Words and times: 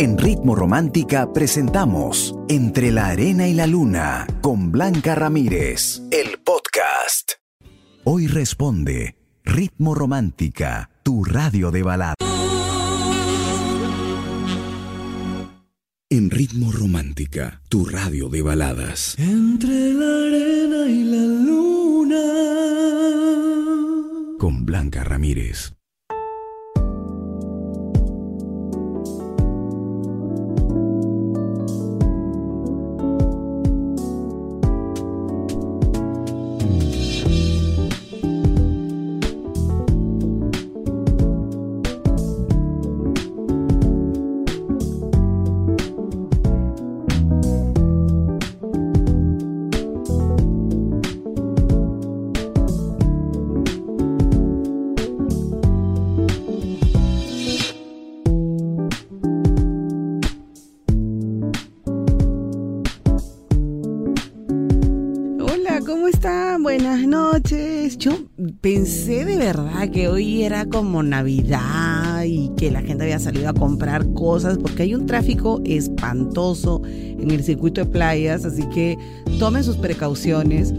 En 0.00 0.16
Ritmo 0.16 0.54
Romántica 0.54 1.32
presentamos 1.32 2.32
Entre 2.48 2.92
la 2.92 3.08
Arena 3.08 3.48
y 3.48 3.52
la 3.52 3.66
Luna 3.66 4.28
con 4.42 4.70
Blanca 4.70 5.16
Ramírez, 5.16 6.02
el 6.12 6.38
podcast. 6.44 7.32
Hoy 8.04 8.28
responde 8.28 9.16
Ritmo 9.42 9.96
Romántica, 9.96 10.88
tu 11.02 11.24
radio 11.24 11.72
de 11.72 11.82
balada. 11.82 12.14
En 16.08 16.30
Ritmo 16.30 16.70
Romántica, 16.70 17.60
tu 17.68 17.84
radio 17.84 18.28
de 18.28 18.42
baladas. 18.42 19.18
Entre 19.18 19.92
la 19.94 20.26
arena 20.26 20.88
y 20.88 21.02
la 21.02 21.26
luna. 21.26 22.22
Con 24.38 24.64
Blanca 24.64 25.02
Ramírez. 25.02 25.77
Verdad 69.78 69.94
que 69.94 70.08
hoy 70.08 70.42
era 70.42 70.66
como 70.66 71.02
Navidad 71.04 72.24
y 72.24 72.48
que 72.56 72.70
la 72.70 72.82
gente 72.82 73.04
había 73.04 73.20
salido 73.20 73.48
a 73.48 73.52
comprar 73.54 74.12
cosas 74.12 74.58
porque 74.58 74.82
hay 74.82 74.94
un 74.94 75.06
tráfico 75.06 75.60
espantoso 75.64 76.82
en 76.84 77.30
el 77.30 77.44
circuito 77.44 77.82
de 77.82 77.86
playas, 77.86 78.44
así 78.44 78.64
que 78.70 78.98
tomen 79.38 79.62
sus 79.62 79.76
precauciones. 79.76 80.74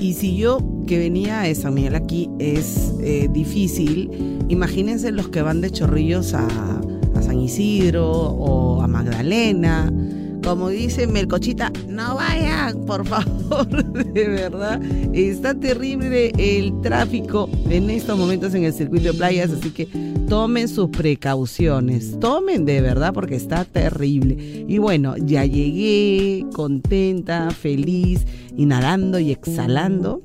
Y 0.00 0.14
si 0.14 0.36
yo 0.36 0.60
que 0.86 0.98
venía 0.98 1.40
de 1.40 1.54
San 1.54 1.74
Miguel 1.74 1.94
aquí 1.94 2.30
es 2.38 2.94
eh, 3.02 3.28
difícil, 3.30 4.10
imagínense 4.48 5.12
los 5.12 5.28
que 5.28 5.42
van 5.42 5.60
de 5.60 5.70
Chorrillos 5.70 6.32
a, 6.32 6.46
a 7.14 7.22
San 7.22 7.40
Isidro 7.40 8.10
o 8.10 8.80
a 8.80 8.86
Magdalena 8.86 9.92
como 10.42 10.68
dice 10.68 11.06
Melcochita, 11.06 11.72
no 11.88 12.16
vayan, 12.16 12.84
por 12.86 13.06
favor, 13.06 13.66
de 14.12 14.28
verdad. 14.28 14.80
Está 15.12 15.54
terrible 15.54 16.32
el 16.38 16.80
tráfico 16.80 17.48
en 17.68 17.90
estos 17.90 18.18
momentos 18.18 18.54
en 18.54 18.64
el 18.64 18.72
circuito 18.72 19.12
de 19.12 19.14
playas, 19.14 19.50
así 19.50 19.70
que 19.70 19.86
tomen 20.28 20.68
sus 20.68 20.90
precauciones, 20.90 22.18
tomen 22.20 22.64
de 22.64 22.80
verdad 22.80 23.12
porque 23.12 23.36
está 23.36 23.64
terrible. 23.64 24.64
Y 24.68 24.78
bueno, 24.78 25.16
ya 25.16 25.44
llegué 25.44 26.46
contenta, 26.52 27.50
feliz, 27.50 28.26
inhalando 28.56 29.18
y 29.18 29.30
exhalando. 29.30 30.22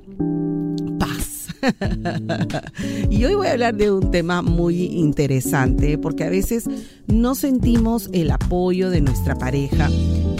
Y 3.09 3.23
hoy 3.25 3.35
voy 3.35 3.47
a 3.47 3.51
hablar 3.51 3.75
de 3.75 3.91
un 3.91 4.11
tema 4.11 4.41
muy 4.41 4.85
interesante 4.85 5.97
porque 5.97 6.23
a 6.23 6.29
veces 6.29 6.69
no 7.07 7.35
sentimos 7.35 8.09
el 8.13 8.31
apoyo 8.31 8.89
de 8.89 9.01
nuestra 9.01 9.35
pareja 9.35 9.89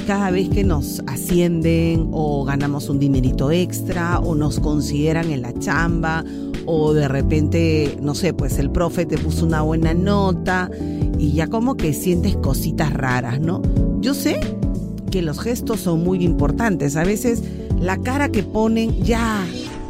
cada 0.08 0.32
vez 0.32 0.50
que 0.50 0.64
nos 0.64 1.02
ascienden 1.08 2.10
o 2.12 2.44
ganamos 2.44 2.90
un 2.90 3.00
dinerito 3.00 3.52
extra 3.52 4.20
o 4.20 4.36
nos 4.36 4.60
consideran 4.60 5.32
en 5.32 5.42
la 5.42 5.58
chamba 5.60 6.24
o 6.66 6.94
de 6.94 7.08
repente, 7.08 7.98
no 8.02 8.16
sé, 8.16 8.34
pues 8.34 8.58
el 8.60 8.70
profe 8.70 9.06
te 9.06 9.18
puso 9.18 9.46
una 9.46 9.62
buena 9.62 9.94
nota 9.94 10.70
y 11.18 11.34
ya 11.34 11.48
como 11.48 11.76
que 11.76 11.94
sientes 11.94 12.36
cositas 12.38 12.94
raras, 12.94 13.40
¿no? 13.40 13.62
Yo 14.00 14.14
sé 14.14 14.40
que 15.12 15.22
los 15.22 15.40
gestos 15.40 15.82
son 15.82 16.04
muy 16.04 16.24
importantes. 16.24 16.96
A 16.96 17.04
veces 17.04 17.44
la 17.80 17.98
cara 17.98 18.30
que 18.30 18.44
ponen, 18.44 19.04
ya, 19.04 19.46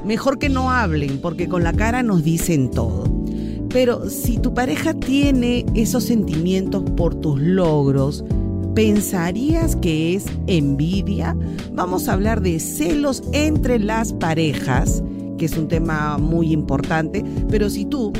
mejor 0.05 0.39
que 0.39 0.49
no 0.49 0.71
hablen, 0.71 1.19
porque 1.19 1.47
con 1.47 1.63
la 1.63 1.73
cara 1.73 2.03
nos 2.03 2.23
dicen 2.23 2.69
todo. 2.71 3.03
Pero 3.69 4.09
si 4.09 4.37
tu 4.37 4.53
pareja 4.53 4.93
tiene 4.93 5.65
esos 5.73 6.03
sentimientos 6.03 6.83
por 6.91 7.15
tus 7.15 7.39
logros, 7.39 8.23
¿pensarías 8.75 9.75
que 9.75 10.15
es 10.15 10.25
envidia? 10.47 11.35
Vamos 11.73 12.07
a 12.07 12.13
hablar 12.13 12.41
de 12.41 12.59
celos 12.59 13.23
entre 13.31 13.79
las 13.79 14.13
parejas, 14.13 15.03
que 15.37 15.45
es 15.45 15.57
un 15.57 15.67
tema 15.67 16.17
muy 16.19 16.51
importante, 16.51 17.23
pero 17.49 17.69
si 17.69 17.85
tú 17.85 18.13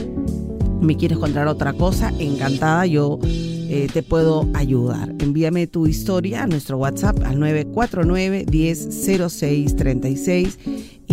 me 0.82 0.98
quieres 0.98 1.18
contar 1.18 1.48
otra 1.48 1.74
cosa, 1.74 2.12
encantada, 2.20 2.86
yo 2.86 3.20
eh, 3.24 3.88
te 3.92 4.04
puedo 4.04 4.48
ayudar. 4.54 5.14
Envíame 5.20 5.68
tu 5.68 5.88
historia 5.88 6.44
a 6.44 6.48
nuestro 6.48 6.78
WhatsApp 6.78 7.24
al 7.24 7.40
949 7.40 8.46
1006 8.52 9.76
36 9.76 10.60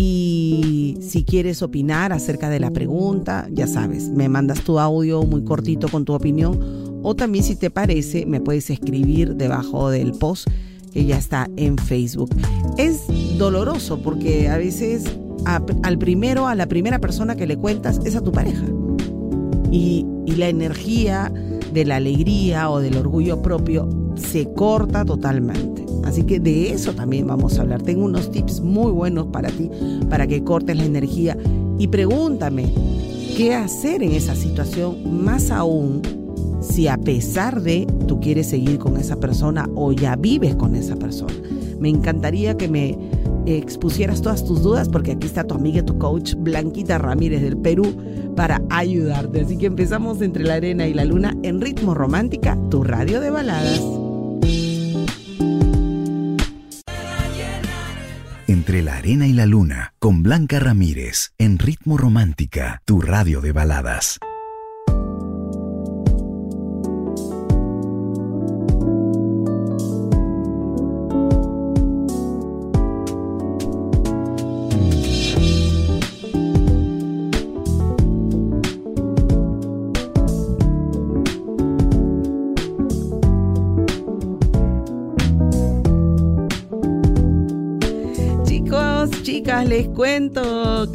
y 0.03 0.97
si 1.03 1.25
quieres 1.25 1.61
opinar 1.61 2.11
acerca 2.15 2.49
de 2.49 2.59
la 2.59 2.71
pregunta, 2.71 3.47
ya 3.53 3.67
sabes, 3.67 4.09
me 4.09 4.31
mandas 4.31 4.63
tu 4.63 4.79
audio 4.79 5.25
muy 5.25 5.45
cortito 5.45 5.89
con 5.89 6.07
tu 6.07 6.15
opinión 6.15 6.59
o 7.03 7.15
también 7.15 7.45
si 7.45 7.55
te 7.55 7.69
parece 7.69 8.25
me 8.25 8.41
puedes 8.41 8.71
escribir 8.71 9.35
debajo 9.35 9.91
del 9.91 10.13
post 10.13 10.49
que 10.95 11.05
ya 11.05 11.19
está 11.19 11.51
en 11.59 11.77
Facebook. 11.77 12.31
Es 12.79 13.03
doloroso 13.37 14.01
porque 14.01 14.49
a 14.49 14.57
veces 14.57 15.05
al 15.83 15.99
primero, 15.99 16.49
a 16.49 16.55
la 16.55 16.65
primera 16.65 16.99
persona 16.99 17.37
que 17.37 17.47
le 17.47 17.59
cuentas 17.59 18.01
es 18.07 18.17
a 18.17 18.23
tu 18.23 18.33
pareja. 18.33 18.65
Y, 19.71 20.07
y 20.25 20.33
la 20.33 20.49
energía 20.49 21.31
de 21.75 21.85
la 21.85 21.97
alegría 21.97 22.71
o 22.71 22.81
del 22.81 22.97
orgullo 22.97 23.43
propio 23.43 23.87
se 24.17 24.51
corta 24.55 25.05
totalmente. 25.05 25.90
Así 26.05 26.25
que 26.25 26.41
de 26.41 26.73
eso 26.73 26.95
también 26.95 27.27
vamos 27.27 27.59
a 27.59 27.63
hablar. 27.63 27.83
Tengo 27.83 28.05
unos 28.05 28.31
tips 28.31 28.61
muy 28.61 28.91
buenos 28.93 29.27
para 29.27 29.51
ti, 29.51 29.71
para 30.09 30.27
que 30.27 30.43
cortes 30.43 30.77
la 30.77 30.85
energía. 30.85 31.37
Y 31.79 31.89
pregúntame, 31.89 32.73
¿qué 33.37 33.55
hacer 33.55 34.03
en 34.03 34.13
esa 34.13 34.35
situación? 34.35 35.25
Más 35.25 35.51
aún 35.51 36.03
si 36.61 36.89
a 36.89 36.99
pesar 36.99 37.63
de 37.63 37.87
tú 38.07 38.21
quieres 38.21 38.49
seguir 38.49 38.79
con 38.79 38.97
esa 38.97 39.17
persona 39.17 39.69
o 39.75 39.93
ya 39.93 40.17
vives 40.17 40.55
con 40.57 40.75
esa 40.75 40.97
persona. 40.97 41.35
Me 41.79 41.89
encantaría 41.89 42.57
que 42.57 42.69
me 42.69 42.99
expusieras 43.47 44.21
todas 44.21 44.45
tus 44.45 44.63
dudas 44.63 44.89
porque 44.89 45.13
aquí 45.13 45.27
está 45.27 45.45
tu 45.45 45.55
amiga, 45.55 45.83
tu 45.83 45.99
coach 45.99 46.35
Blanquita 46.37 46.99
Ramírez 46.99 47.43
del 47.43 47.57
Perú 47.57 47.95
para 48.37 48.63
ayudarte. 48.71 49.41
Así 49.41 49.57
que 49.57 49.67
empezamos 49.67 50.21
entre 50.21 50.45
la 50.45 50.55
arena 50.55 50.87
y 50.87 50.95
la 50.95 51.05
luna 51.05 51.37
en 51.43 51.61
ritmo 51.61 51.95
romántica, 51.95 52.59
tu 52.71 52.85
radio 52.85 53.21
de 53.21 53.31
baladas. 53.31 54.00
Entre 58.51 58.83
la 58.83 58.97
arena 58.97 59.29
y 59.29 59.33
la 59.33 59.47
luna 59.47 59.95
con 60.01 60.25
Blanca 60.25 60.59
Ramírez 60.59 61.31
en 61.39 61.61
ritmo 61.61 61.97
romántica, 61.97 62.83
tu 62.85 63.01
radio 63.01 63.41
de 63.41 63.53
baladas. 63.53 64.19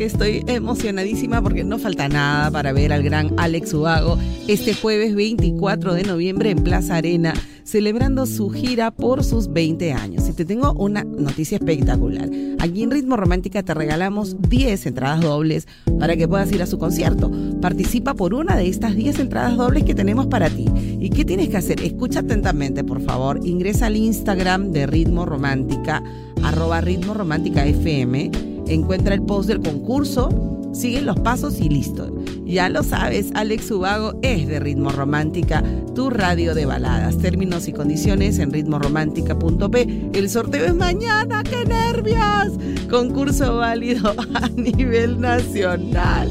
Estoy 0.05 0.43
emocionadísima 0.47 1.41
porque 1.41 1.63
no 1.63 1.79
falta 1.79 2.07
nada 2.07 2.51
para 2.51 2.73
ver 2.73 2.93
al 2.93 3.03
gran 3.03 3.33
Alex 3.37 3.73
Ubago 3.73 4.17
este 4.47 4.73
jueves 4.73 5.15
24 5.15 5.93
de 5.93 6.03
noviembre 6.03 6.51
en 6.51 6.63
Plaza 6.63 6.95
Arena, 6.95 7.33
celebrando 7.63 8.25
su 8.25 8.49
gira 8.49 8.91
por 8.91 9.23
sus 9.23 9.51
20 9.51 9.93
años. 9.93 10.29
Y 10.29 10.33
te 10.33 10.45
tengo 10.45 10.73
una 10.73 11.03
noticia 11.03 11.57
espectacular. 11.57 12.29
Aquí 12.59 12.83
en 12.83 12.91
Ritmo 12.91 13.17
Romántica 13.17 13.63
te 13.63 13.73
regalamos 13.73 14.37
10 14.49 14.85
entradas 14.85 15.21
dobles 15.21 15.67
para 15.99 16.15
que 16.15 16.27
puedas 16.27 16.51
ir 16.51 16.61
a 16.61 16.67
su 16.67 16.77
concierto. 16.77 17.31
Participa 17.61 18.13
por 18.13 18.33
una 18.33 18.55
de 18.55 18.67
estas 18.67 18.95
10 18.95 19.19
entradas 19.19 19.57
dobles 19.57 19.83
que 19.83 19.95
tenemos 19.95 20.27
para 20.27 20.49
ti. 20.49 20.65
¿Y 20.99 21.09
qué 21.09 21.25
tienes 21.25 21.49
que 21.49 21.57
hacer? 21.57 21.81
Escucha 21.81 22.19
atentamente, 22.19 22.83
por 22.83 23.01
favor. 23.01 23.39
Ingresa 23.43 23.87
al 23.87 23.97
Instagram 23.97 24.71
de 24.71 24.85
Ritmo 24.87 25.25
Romántica 25.25 26.03
arroba 26.43 26.79
ritmo 26.79 27.13
romántica 27.13 27.65
FM. 27.65 28.54
Encuentra 28.67 29.15
el 29.15 29.21
post 29.21 29.47
del 29.47 29.61
concurso, 29.61 30.29
sigue 30.73 31.01
los 31.01 31.19
pasos 31.19 31.59
y 31.59 31.69
listo. 31.69 32.13
Ya 32.45 32.69
lo 32.69 32.83
sabes, 32.83 33.31
Alex 33.33 33.71
Ubago 33.71 34.19
es 34.21 34.47
de 34.47 34.59
Ritmo 34.59 34.91
Romántica, 34.91 35.63
tu 35.95 36.11
radio 36.11 36.53
de 36.53 36.65
baladas. 36.65 37.17
Términos 37.17 37.67
y 37.67 37.73
condiciones 37.73 38.37
en 38.37 38.51
ritmoromántica.p. 38.51 40.11
El 40.13 40.29
sorteo 40.29 40.65
es 40.65 40.75
mañana, 40.75 41.41
¡qué 41.43 41.65
nervios! 41.65 42.53
Concurso 42.89 43.57
válido 43.57 44.13
a 44.35 44.47
nivel 44.49 45.19
nacional. 45.19 46.29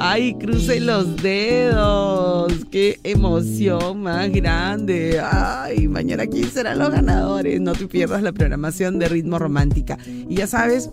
¡Ay, 0.00 0.34
cruce 0.34 0.80
los 0.80 1.16
dedos! 1.22 2.52
¡Qué 2.72 2.98
emoción 3.04 4.02
más 4.02 4.30
grande! 4.32 5.20
¡Ay, 5.22 5.86
mañana 5.86 6.26
quién 6.26 6.50
serán 6.50 6.80
los 6.80 6.90
ganadores! 6.90 7.60
No 7.60 7.72
te 7.72 7.86
pierdas 7.86 8.22
la 8.22 8.32
programación 8.32 8.98
de 8.98 9.08
Ritmo 9.08 9.38
Romántica. 9.38 9.96
Y 10.06 10.34
ya 10.36 10.48
sabes, 10.48 10.90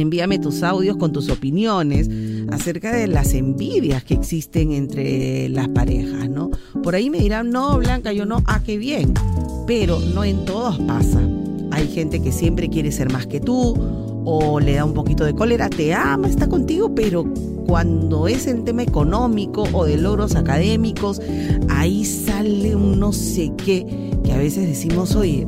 envíame 0.00 0.38
tus 0.38 0.62
audios 0.62 0.96
con 0.96 1.12
tus 1.12 1.28
opiniones 1.30 2.08
acerca 2.50 2.92
de 2.92 3.06
las 3.06 3.34
envidias 3.34 4.04
que 4.04 4.14
existen 4.14 4.72
entre 4.72 5.48
las 5.48 5.68
parejas, 5.68 6.28
¿no? 6.28 6.50
Por 6.82 6.94
ahí 6.94 7.10
me 7.10 7.18
dirán, 7.18 7.50
no, 7.50 7.78
Blanca, 7.78 8.12
yo 8.12 8.26
no, 8.26 8.42
ah, 8.46 8.60
qué 8.64 8.78
bien, 8.78 9.14
pero 9.66 10.00
no 10.00 10.24
en 10.24 10.44
todos 10.44 10.78
pasa. 10.80 11.20
Hay 11.70 11.88
gente 11.88 12.20
que 12.20 12.32
siempre 12.32 12.68
quiere 12.68 12.92
ser 12.92 13.10
más 13.10 13.26
que 13.26 13.40
tú 13.40 13.74
o 14.24 14.60
le 14.60 14.74
da 14.74 14.84
un 14.84 14.94
poquito 14.94 15.24
de 15.24 15.34
cólera, 15.34 15.68
te 15.68 15.94
ama, 15.94 16.28
está 16.28 16.48
contigo, 16.48 16.94
pero 16.94 17.24
cuando 17.66 18.28
es 18.28 18.46
en 18.46 18.64
tema 18.64 18.82
económico 18.82 19.64
o 19.72 19.84
de 19.84 19.96
logros 19.96 20.36
académicos, 20.36 21.20
ahí 21.70 22.04
sale 22.04 22.76
un 22.76 23.00
no 23.00 23.12
sé 23.12 23.52
qué, 23.56 23.86
que 24.22 24.32
a 24.32 24.38
veces 24.38 24.66
decimos, 24.66 25.16
oye, 25.16 25.46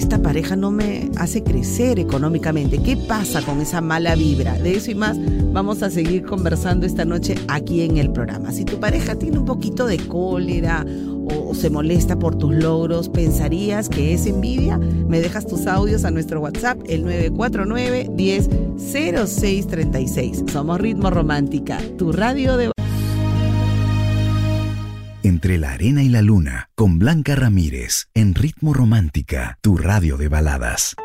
esta 0.00 0.22
pareja 0.22 0.56
no 0.56 0.70
me 0.70 1.10
hace 1.16 1.42
crecer 1.42 1.98
económicamente. 1.98 2.82
¿Qué 2.82 2.96
pasa 2.96 3.42
con 3.42 3.60
esa 3.60 3.82
mala 3.82 4.14
vibra? 4.14 4.54
De 4.54 4.74
eso 4.74 4.90
y 4.90 4.94
más 4.94 5.18
vamos 5.52 5.82
a 5.82 5.90
seguir 5.90 6.24
conversando 6.24 6.86
esta 6.86 7.04
noche 7.04 7.34
aquí 7.48 7.82
en 7.82 7.98
el 7.98 8.10
programa. 8.10 8.50
Si 8.50 8.64
tu 8.64 8.80
pareja 8.80 9.14
tiene 9.16 9.38
un 9.38 9.44
poquito 9.44 9.84
de 9.86 9.98
cólera 9.98 10.86
o, 11.26 11.54
se 11.54 11.68
molesta 11.68 12.18
por 12.18 12.36
tus 12.36 12.54
logros, 12.54 13.10
¿pensarías 13.10 13.90
que 13.90 14.14
es 14.14 14.24
envidia? 14.24 14.78
Me 14.78 15.20
dejas 15.20 15.46
tus 15.46 15.66
audios 15.66 16.06
a 16.06 16.10
nuestro 16.10 16.40
WhatsApp, 16.40 16.78
el 16.88 17.02
949 17.02 18.10
10 18.14 18.48
0636. 18.78 20.44
Somos 20.50 20.80
Ritmo 20.80 21.10
Romántica, 21.10 21.78
tu 21.98 22.10
radio 22.10 22.56
de... 22.56 22.79
Entre 25.22 25.58
la 25.58 25.72
arena 25.72 26.02
y 26.02 26.08
la 26.08 26.22
luna, 26.22 26.70
con 26.74 26.98
Blanca 26.98 27.34
Ramírez, 27.34 28.06
en 28.14 28.34
Ritmo 28.34 28.72
Romántica, 28.72 29.58
tu 29.60 29.76
radio 29.76 30.16
de 30.16 30.28
baladas. 30.28 30.96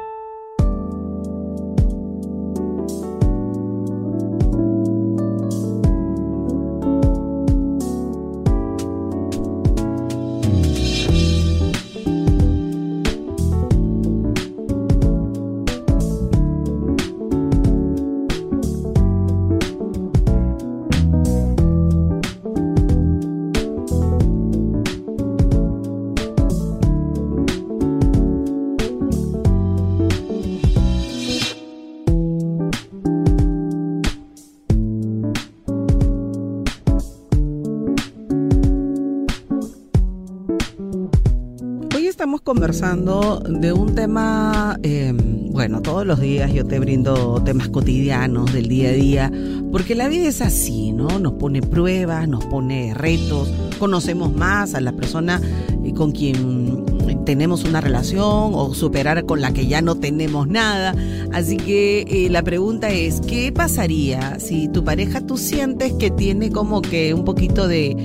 De 42.81 43.71
un 43.71 43.95
tema, 43.95 44.77
em, 44.83 45.49
bueno, 45.51 45.81
todos 45.81 46.05
los 46.05 46.19
días 46.19 46.51
yo 46.51 46.65
te 46.65 46.77
brindo 46.77 47.41
temas 47.45 47.69
cotidianos 47.69 48.51
del 48.51 48.67
día 48.67 48.89
a 48.89 48.91
día, 48.91 49.31
porque 49.71 49.95
la 49.95 50.09
vida 50.09 50.27
es 50.27 50.41
así, 50.41 50.91
¿no? 50.91 51.17
Nos 51.19 51.33
pone 51.33 51.61
pruebas, 51.61 52.27
nos 52.27 52.43
pone 52.45 52.93
retos, 52.93 53.49
conocemos 53.79 54.35
más 54.35 54.75
a 54.75 54.81
la 54.81 54.91
persona 54.91 55.39
eh, 55.85 55.93
con 55.93 56.11
quien 56.11 56.83
tenemos 57.25 57.63
una 57.63 57.79
relación 57.79 58.51
o 58.53 58.73
superar 58.73 59.25
con 59.25 59.39
la 59.39 59.53
que 59.53 59.67
ya 59.67 59.81
no 59.81 59.95
tenemos 59.95 60.49
nada. 60.49 60.93
Así 61.31 61.55
que 61.55 62.01
eh, 62.01 62.29
la 62.29 62.43
pregunta 62.43 62.89
es, 62.89 63.21
¿qué 63.21 63.53
pasaría 63.53 64.37
si 64.39 64.67
tu 64.67 64.83
pareja 64.83 65.21
tú 65.21 65.37
sientes 65.37 65.93
que 65.93 66.11
tiene 66.11 66.51
como 66.51 66.81
que 66.81 67.13
un 67.13 67.23
poquito 67.23 67.69
de 67.69 67.95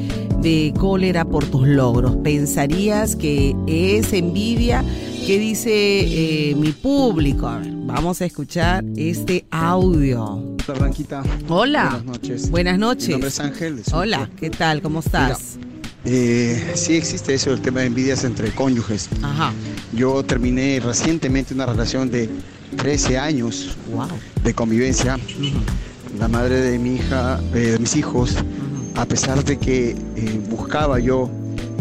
de 0.41 0.73
cólera 0.79 1.25
por 1.25 1.45
tus 1.47 1.67
logros? 1.67 2.17
¿Pensarías 2.17 3.17
que 3.17 3.55
es 3.67 4.13
envidia? 4.13 4.85
¿Qué 5.27 5.39
dice 5.39 5.71
eh, 5.71 6.55
mi 6.57 6.73
público? 6.73 7.47
A 7.47 7.59
ver, 7.59 7.71
vamos 7.85 8.21
a 8.21 8.25
escuchar 8.25 8.85
este 8.97 9.45
audio. 9.51 10.25
Hola, 10.25 10.79
Blanquita. 10.79 11.23
Hola. 11.49 11.85
Buenas 11.91 12.05
noches. 12.05 12.51
Buenas 12.51 12.79
noches. 12.79 13.07
Mi 13.09 13.13
nombre 13.13 13.29
es 13.29 13.41
Ángel. 13.41 13.83
Hola, 13.93 14.31
¿qué 14.39 14.51
tal? 14.51 14.81
¿Cómo 14.83 15.01
estás? 15.01 15.59
eh, 16.05 16.73
sí 16.75 16.97
existe 16.97 17.35
eso, 17.35 17.53
el 17.53 17.61
tema 17.61 17.81
de 17.81 17.87
envidias 17.87 18.25
entre 18.25 18.51
cónyuges. 18.53 19.09
Ajá. 19.23 19.53
Yo 19.93 20.23
terminé 20.25 20.81
recientemente 20.81 21.53
una 21.53 21.67
relación 21.67 22.11
de 22.11 22.31
13 22.77 23.19
años 23.19 23.77
de 24.43 24.55
convivencia. 24.55 25.19
La 26.19 26.29
madre 26.29 26.57
de 26.61 26.79
mi 26.79 26.97
hija, 26.97 27.41
eh, 27.55 27.73
de 27.73 27.79
mis 27.79 27.95
hijos, 27.97 28.37
a 29.01 29.07
pesar 29.07 29.43
de 29.43 29.59
que 29.59 29.91
eh, 29.91 30.41
buscaba 30.51 30.99
yo 30.99 31.31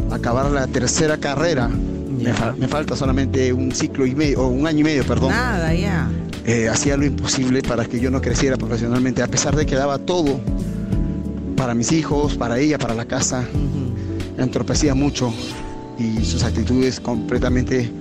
acabar 0.10 0.50
la 0.52 0.68
tercera 0.68 1.18
carrera, 1.18 1.68
me, 1.68 2.68
falta 2.68 2.96
solamente 2.96 3.52
un 3.52 3.74
ciclo 3.74 4.06
y 4.06 4.16
medio, 4.16 4.44
o 4.44 4.48
un 4.48 4.66
año 4.66 4.80
y 4.80 4.84
medio, 4.84 5.06
perdón. 5.06 5.32
Nada, 5.32 5.74
ya. 5.74 6.10
Eh, 6.46 6.70
hacía 6.70 6.96
lo 6.96 7.06
imposible 7.06 7.62
para 7.62 7.84
que 7.84 8.00
yo 8.00 8.10
no 8.10 8.22
creciera 8.22 8.56
profesionalmente, 8.56 9.22
a 9.22 9.28
pesar 9.28 9.54
de 9.54 9.66
que 9.66 9.76
daba 9.76 9.98
todo 9.98 10.40
para 11.58 11.74
mis 11.74 11.92
hijos, 11.92 12.36
para 12.36 12.58
ella, 12.58 12.78
para 12.78 12.94
la 12.94 13.04
casa. 13.04 13.46
Me 14.38 14.44
entorpecía 14.44 14.96
mucho 14.96 15.34
y 15.98 16.24
sus 16.24 16.44
actitudes 16.44 17.02
completamente 17.02 17.92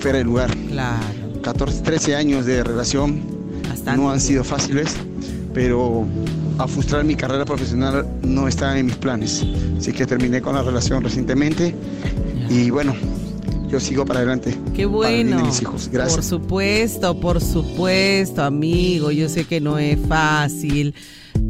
fuera 0.00 0.18
de 0.18 0.24
lugar. 0.24 0.54
Claro. 0.68 1.40
14, 1.42 1.80
13 1.80 2.14
años 2.14 2.44
de 2.44 2.62
relación 2.62 3.22
no 3.96 4.10
han 4.10 4.20
sido 4.20 4.44
fáciles, 4.44 4.94
pero 5.54 6.06
a 6.58 6.66
frustrar 6.66 7.04
mi 7.04 7.14
carrera 7.14 7.44
profesional 7.44 8.06
no 8.22 8.48
está 8.48 8.78
en 8.78 8.86
mis 8.86 8.96
planes. 8.96 9.44
Así 9.78 9.92
que 9.92 10.06
terminé 10.06 10.40
con 10.40 10.54
la 10.54 10.62
relación 10.62 11.02
recientemente 11.02 11.74
y 12.48 12.70
bueno, 12.70 12.94
yo 13.68 13.80
sigo 13.80 14.04
para 14.04 14.20
adelante. 14.20 14.56
Qué 14.74 14.86
bueno. 14.86 15.44
mis 15.44 15.60
hijos. 15.60 15.88
Gracias. 15.92 16.14
Por 16.14 16.24
supuesto, 16.24 17.20
por 17.20 17.40
supuesto, 17.40 18.42
amigo. 18.42 19.10
Yo 19.10 19.28
sé 19.28 19.44
que 19.44 19.60
no 19.60 19.78
es 19.78 19.98
fácil. 20.06 20.94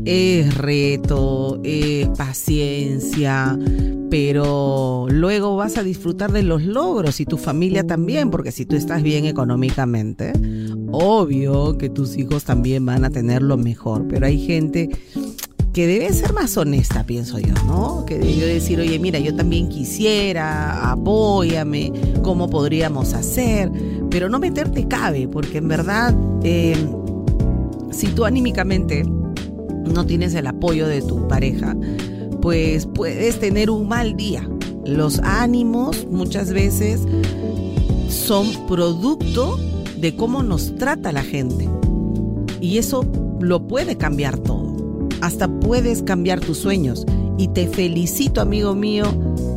Es 0.04 0.56
reto, 0.56 1.60
es 1.64 2.08
paciencia, 2.16 3.58
pero 4.08 5.06
luego 5.10 5.56
vas 5.56 5.78
a 5.78 5.82
disfrutar 5.82 6.30
de 6.30 6.44
los 6.44 6.62
logros 6.62 7.20
y 7.20 7.24
tu 7.26 7.38
familia 7.38 7.84
también, 7.84 8.30
porque 8.30 8.52
si 8.52 8.66
tú 8.66 8.76
estás 8.76 9.02
bien 9.02 9.24
económicamente, 9.24 10.32
obvio 10.98 11.76
que 11.76 11.90
tus 11.90 12.16
hijos 12.16 12.44
también 12.44 12.86
van 12.86 13.04
a 13.04 13.10
tener 13.10 13.42
lo 13.42 13.58
mejor, 13.58 14.06
pero 14.08 14.24
hay 14.26 14.38
gente 14.38 14.88
que 15.74 15.86
debe 15.86 16.10
ser 16.14 16.32
más 16.32 16.56
honesta, 16.56 17.04
pienso 17.04 17.38
yo, 17.38 17.52
¿no? 17.66 18.06
Que 18.06 18.18
debe 18.18 18.46
decir, 18.54 18.80
oye, 18.80 18.98
mira, 18.98 19.18
yo 19.18 19.36
también 19.36 19.68
quisiera, 19.68 20.90
apóyame, 20.90 21.92
¿cómo 22.22 22.48
podríamos 22.48 23.12
hacer? 23.12 23.70
Pero 24.08 24.30
no 24.30 24.38
meterte 24.38 24.88
cabe, 24.88 25.28
porque 25.28 25.58
en 25.58 25.68
verdad, 25.68 26.14
eh, 26.42 26.74
si 27.90 28.06
tú 28.08 28.24
anímicamente 28.24 29.04
no 29.04 30.06
tienes 30.06 30.32
el 30.32 30.46
apoyo 30.46 30.88
de 30.88 31.02
tu 31.02 31.28
pareja, 31.28 31.76
pues 32.40 32.86
puedes 32.86 33.38
tener 33.38 33.68
un 33.68 33.86
mal 33.86 34.16
día. 34.16 34.48
Los 34.86 35.18
ánimos 35.18 36.06
muchas 36.10 36.54
veces 36.54 37.02
son 38.08 38.46
producto 38.66 39.58
de 39.96 40.16
cómo 40.16 40.42
nos 40.42 40.76
trata 40.76 41.12
la 41.12 41.22
gente. 41.22 41.68
Y 42.60 42.78
eso 42.78 43.04
lo 43.40 43.66
puede 43.66 43.96
cambiar 43.96 44.38
todo. 44.38 44.74
Hasta 45.20 45.48
puedes 45.48 46.02
cambiar 46.02 46.40
tus 46.40 46.58
sueños. 46.58 47.04
Y 47.38 47.48
te 47.48 47.66
felicito, 47.66 48.40
amigo 48.40 48.74
mío, 48.74 49.06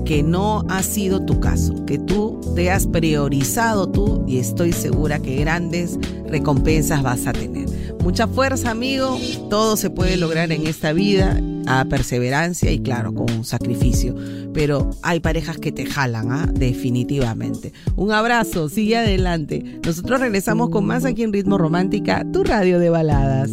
que 0.06 0.22
no 0.24 0.66
ha 0.70 0.84
sido 0.84 1.24
tu 1.26 1.40
caso, 1.40 1.86
que 1.86 1.98
tú 1.98 2.40
te 2.56 2.72
has 2.72 2.88
priorizado 2.88 3.90
tú 3.90 4.24
y 4.28 4.38
estoy 4.38 4.74
segura 4.74 5.20
que 5.20 5.36
grandes 5.36 5.98
recompensas 6.28 7.04
vas 7.04 7.26
a 7.26 7.32
tener. 7.32 7.70
Mucha 8.04 8.28
fuerza, 8.28 8.72
amigo. 8.72 9.18
Todo 9.50 9.78
se 9.78 9.90
puede 9.90 10.18
lograr 10.18 10.52
en 10.52 10.68
esta 10.68 10.94
vida 10.94 11.40
a 11.70 11.86
perseverancia 11.86 12.72
y 12.72 12.80
claro, 12.80 13.14
con 13.14 13.32
un 13.32 13.46
sacrificio. 13.46 14.16
Pero 14.54 14.90
hay 15.04 15.20
parejas 15.20 15.60
que 15.60 15.72
te 15.72 15.86
jalan, 15.86 16.32
¿ah? 16.32 16.50
definitivamente. 16.52 17.72
Un 17.96 18.12
abrazo, 18.12 18.70
sigue 18.70 18.98
adelante. 18.98 19.80
Nosotros 19.86 20.20
regresamos 20.20 20.72
con 20.72 20.86
más 20.86 21.06
aquí 21.06 21.24
en 21.24 21.32
Ritmo 21.32 21.58
Romántica, 21.58 22.26
tu 22.34 22.44
radio 22.44 22.80
de 22.80 22.90
baladas. 22.90 23.52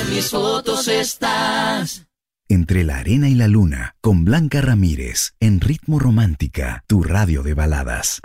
En 0.00 0.10
mis 0.10 0.28
fotos 0.28 0.88
estás. 0.88 2.06
Entre 2.48 2.84
la 2.84 2.98
arena 2.98 3.28
y 3.28 3.34
la 3.34 3.48
luna, 3.48 3.94
con 4.00 4.24
Blanca 4.24 4.60
Ramírez, 4.60 5.34
en 5.40 5.60
Ritmo 5.60 6.00
Romántica, 6.00 6.84
tu 6.86 7.02
radio 7.02 7.42
de 7.42 7.54
baladas. 7.54 8.20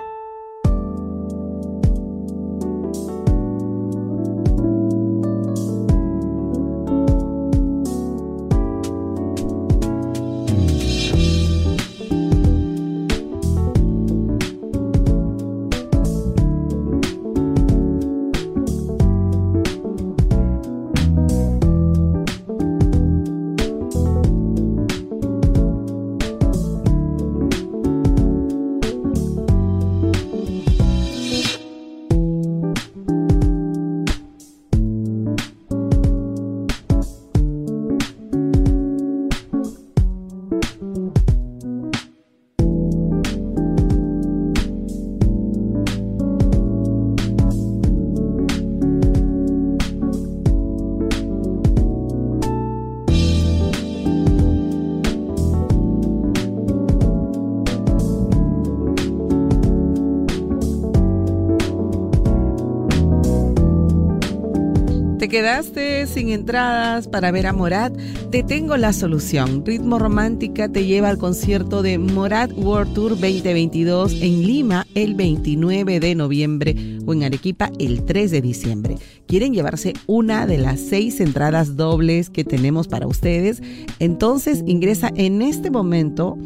Quedaste 65.29 66.07
sin 66.07 66.29
entradas 66.29 67.07
para 67.07 67.31
ver 67.31 67.47
a 67.47 67.53
Morat, 67.53 67.95
te 68.31 68.43
tengo 68.43 68.77
la 68.77 68.93
solución. 68.93 69.65
Ritmo 69.65 69.99
Romántica 69.99 70.69
te 70.69 70.85
lleva 70.85 71.09
al 71.09 71.17
concierto 71.17 71.81
de 71.81 71.97
Morat 71.97 72.51
World 72.53 72.93
Tour 72.93 73.09
2022 73.11 74.21
en 74.21 74.43
Lima 74.43 74.87
el 74.95 75.15
29 75.15 75.99
de 75.99 76.15
noviembre 76.15 76.75
o 77.05 77.13
en 77.13 77.23
Arequipa 77.23 77.71
el 77.79 78.05
3 78.05 78.31
de 78.31 78.41
diciembre. 78.41 78.95
¿Quieren 79.27 79.53
llevarse 79.53 79.93
una 80.05 80.47
de 80.47 80.57
las 80.57 80.79
seis 80.79 81.19
entradas 81.19 81.75
dobles 81.75 82.29
que 82.29 82.43
tenemos 82.43 82.87
para 82.87 83.07
ustedes? 83.07 83.61
Entonces 83.99 84.63
ingresa 84.65 85.11
en 85.15 85.41
este 85.41 85.71
momento 85.71 86.37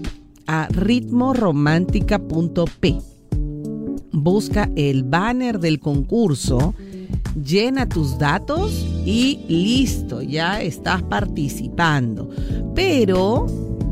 a 0.48 0.68
ritmoromántica.p. 0.70 2.98
Busca 4.14 4.70
el 4.76 5.04
banner 5.04 5.60
del 5.60 5.80
concurso 5.80 6.74
llena 7.36 7.88
tus 7.88 8.18
datos 8.18 8.86
y 9.06 9.40
listo, 9.48 10.22
ya 10.22 10.62
estás 10.62 11.02
participando. 11.04 12.30
Pero 12.76 13.48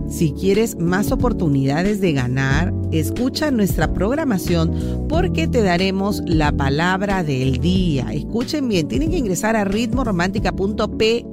si 0.10 0.32
quieres 0.32 0.78
más 0.78 1.12
oportunidades 1.12 2.02
de 2.02 2.14
ganar, 2.14 2.74
escucha 2.92 3.52
nuestra 3.52 3.94
programación 3.94 5.06
porque 5.08 5.48
te 5.48 5.62
daremos 5.62 6.22
la 6.26 6.52
palabra 6.52 7.24
del 7.24 7.60
día. 7.60 8.12
Escuchen 8.12 8.68
bien, 8.68 8.88
tienen 8.88 9.12
que 9.12 9.18
ingresar 9.18 9.56
a 9.56 9.66
ritmoromántica.pe, 9.66 11.26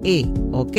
¿ok? 0.53 0.77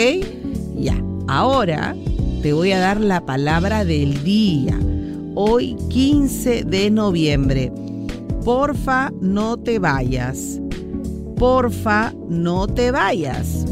Ya, 0.80 1.04
ahora 1.28 1.96
te 2.42 2.54
voy 2.54 2.72
a 2.72 2.80
dar 2.80 3.02
la 3.02 3.26
palabra 3.26 3.84
del 3.84 4.24
día. 4.24 4.80
Hoy 5.36 5.76
15 5.90 6.64
de 6.64 6.90
noviembre. 6.90 7.72
Porfa, 8.44 9.12
no 9.20 9.58
te 9.58 9.78
vayas 9.78 10.62
porfa, 11.38 12.14
no 12.30 12.68
te 12.68 12.92
vayas. 12.92 13.66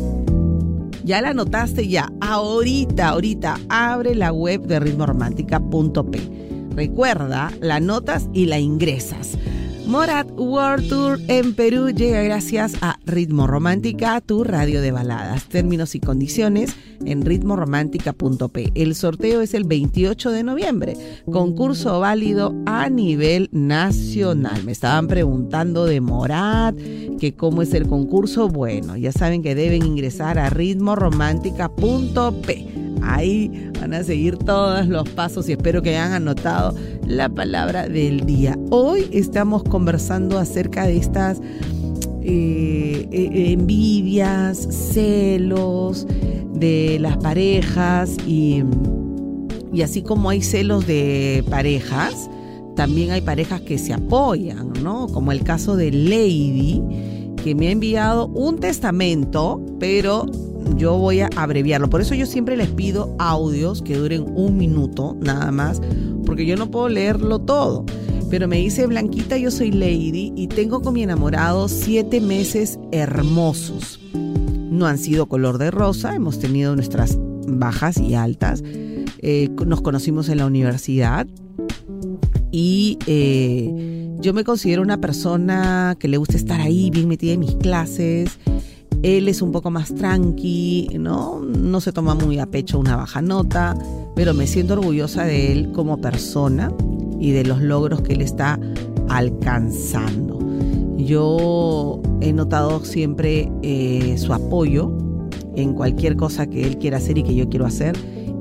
Ya 1.04 1.22
la 1.22 1.34
notaste 1.34 1.88
ya. 1.88 2.12
Ahorita, 2.22 3.10
ahorita, 3.10 3.60
abre 3.70 4.16
la 4.16 4.32
web 4.32 4.62
de 4.62 4.80
ritmoromántica.p. 4.80 6.70
Recuerda, 6.76 7.52
la 7.60 7.80
notas 7.80 8.28
y 8.34 8.46
la 8.46 8.60
ingresas. 8.60 9.38
Morat 9.88 10.30
World 10.32 10.89
Tour 10.89 11.20
en 11.27 11.54
Perú 11.54 11.92
llega 11.92 12.24
gracias 12.24 12.74
a 12.82 12.98
Ritmo 13.06 13.46
Romántica, 13.46 14.20
tu 14.20 14.44
radio 14.44 14.82
de 14.82 14.92
baladas. 14.92 15.46
Términos 15.46 15.94
y 15.94 16.00
condiciones 16.00 16.75
en 17.06 17.24
ritmoromántica.p. 17.24 18.72
El 18.74 18.96
sorteo 18.96 19.42
es 19.42 19.54
el 19.54 19.63
28 19.63 20.32
de 20.32 20.42
noviembre. 20.44 20.98
Concurso 21.32 22.00
válido 22.00 22.56
a 22.65 22.89
nivel 22.89 23.48
nacional. 23.51 24.63
Me 24.63 24.72
estaban 24.72 25.08
preguntando 25.08 25.86
de 25.86 26.01
Morat, 26.01 26.75
que 27.20 27.36
cómo 27.36 27.62
es 27.62 27.75
el 27.75 27.88
concurso. 27.88 28.50
Bueno, 28.50 28.98
ya 28.98 29.12
saben 29.12 29.44
que 29.44 29.54
deben 29.54 29.86
ingresar 29.86 30.39
a 30.39 30.50
ritmoromántica.p 30.50 32.75
Ahí 33.06 33.70
van 33.80 33.94
a 33.94 34.04
seguir 34.04 34.38
todos 34.38 34.88
los 34.88 35.08
pasos 35.10 35.48
y 35.48 35.52
espero 35.52 35.82
que 35.82 35.92
hayan 35.92 36.14
anotado 36.14 36.76
la 37.06 37.30
palabra 37.30 37.88
del 37.88 38.26
día. 38.26 38.58
Hoy 38.72 39.08
estamos 39.12 39.64
conversando 39.64 40.40
acerca 40.40 40.88
de 40.88 40.98
estas 40.98 41.40
eh, 42.24 43.08
eh, 43.12 43.52
envidias, 43.52 44.58
celos 44.58 46.08
de 46.54 46.98
las 47.00 47.18
parejas 47.18 48.18
y, 48.26 48.64
y 49.72 49.84
así 49.84 50.02
como 50.02 50.32
hay 50.32 50.42
celos 50.42 50.88
de 50.88 51.44
parejas, 51.50 52.30
también 52.76 53.12
hay 53.12 53.22
parejas 53.22 53.62
que 53.62 53.78
se 53.78 53.94
apoyan, 53.94 54.74
¿no? 54.82 55.08
Como 55.08 55.32
el 55.32 55.44
caso 55.44 55.76
de 55.76 55.92
Lady, 55.92 56.82
que 57.44 57.54
me 57.54 57.68
ha 57.68 57.72
enviado 57.72 58.28
un 58.28 58.58
testamento, 58.60 59.62
pero 59.80 60.26
yo 60.78 60.98
voy 60.98 61.22
a 61.22 61.30
abreviarlo. 61.36 61.90
Por 61.90 62.02
eso 62.02 62.16
yo 62.16 62.26
siempre 62.26 62.58
les 62.58 62.70
pido 62.70 63.16
audios 63.20 63.82
que 63.82 63.98
duren 63.98 64.26
un 64.36 64.58
minuto 64.58 65.16
nada 65.20 65.52
más, 65.52 65.82
porque 66.26 66.46
yo 66.46 66.56
no 66.56 66.70
puedo 66.72 66.90
leerlo 66.90 67.40
todo. 67.40 67.86
Pero 68.30 68.48
me 68.48 68.58
dice 68.58 68.88
Blanquita, 68.88 69.38
yo 69.38 69.52
soy 69.52 69.72
Lady 69.72 70.34
y 70.36 70.48
tengo 70.48 70.82
con 70.82 70.96
mi 70.96 71.04
enamorado 71.04 71.68
siete 71.68 72.20
meses 72.20 72.80
hermosos. 72.92 74.00
No 74.14 74.88
han 74.88 74.98
sido 74.98 75.28
color 75.28 75.58
de 75.58 75.72
rosa, 75.72 76.16
hemos 76.16 76.40
tenido 76.40 76.76
nuestras 76.76 77.18
bajas 77.48 77.98
y 77.98 78.16
altas. 78.16 78.64
Eh, 79.20 79.50
nos 79.66 79.82
conocimos 79.82 80.28
en 80.30 80.40
la 80.40 80.46
universidad 80.46 81.28
y 82.52 82.98
eh, 83.06 84.10
yo 84.20 84.34
me 84.34 84.44
considero 84.44 84.82
una 84.82 85.00
persona 85.00 85.96
que 86.00 86.08
le 86.08 86.18
gusta 86.18 86.36
estar 86.36 86.60
ahí, 86.62 86.90
bien 86.90 87.08
metida 87.08 87.34
en 87.34 87.40
mis 87.40 87.56
clases 87.56 88.40
él 89.06 89.28
es 89.28 89.44
un 89.44 89.52
poco 89.52 89.70
más 89.70 89.94
tranqui, 89.94 90.90
¿no? 91.00 91.40
No 91.40 91.80
se 91.80 91.92
toma 91.92 92.16
muy 92.16 92.40
a 92.40 92.48
pecho 92.48 92.80
una 92.80 92.96
baja 92.96 93.22
nota, 93.22 93.78
pero 94.16 94.34
me 94.34 94.48
siento 94.48 94.74
orgullosa 94.74 95.26
de 95.26 95.52
él 95.52 95.72
como 95.74 96.02
persona 96.02 96.72
y 97.20 97.32
de 97.32 97.46
los 97.46 97.62
logros 97.62 98.02
que 98.02 98.14
él 98.14 98.22
está 98.22 98.60
alcanzando. 99.08 100.40
Yo 100.98 102.02
he 102.20 102.34
notado 102.34 102.84
siempre 102.84 103.52
eh, 103.62 104.16
su 104.18 104.34
apoyo 104.34 104.92
en 105.56 105.76
cualquier 105.76 106.16
cosa 106.16 106.48
que 106.48 106.66
él 106.66 106.80
quiera 106.80 106.98
hacer 106.98 107.20
y 107.20 107.24
que 107.24 107.36
yo 107.36 107.48
quiero 107.48 107.68
hacer 107.68 107.96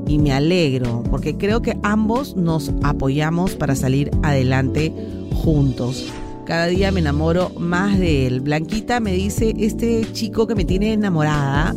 y 0.06 0.18
me 0.18 0.33
alegro 0.33 1.02
porque 1.11 1.37
creo 1.37 1.61
que 1.61 1.78
ambos 1.83 2.37
nos 2.37 2.73
apoyamos 2.83 3.54
para 3.54 3.75
salir 3.75 4.11
adelante 4.23 4.94
juntos. 5.35 6.11
Cada 6.44 6.66
día 6.66 6.92
me 6.92 7.00
enamoro 7.00 7.50
más 7.58 7.98
de 7.98 8.26
él. 8.26 8.40
Blanquita 8.40 9.00
me 9.00 9.12
dice, 9.12 9.54
este 9.58 10.06
chico 10.12 10.46
que 10.46 10.54
me 10.54 10.64
tiene 10.64 10.92
enamorada 10.92 11.74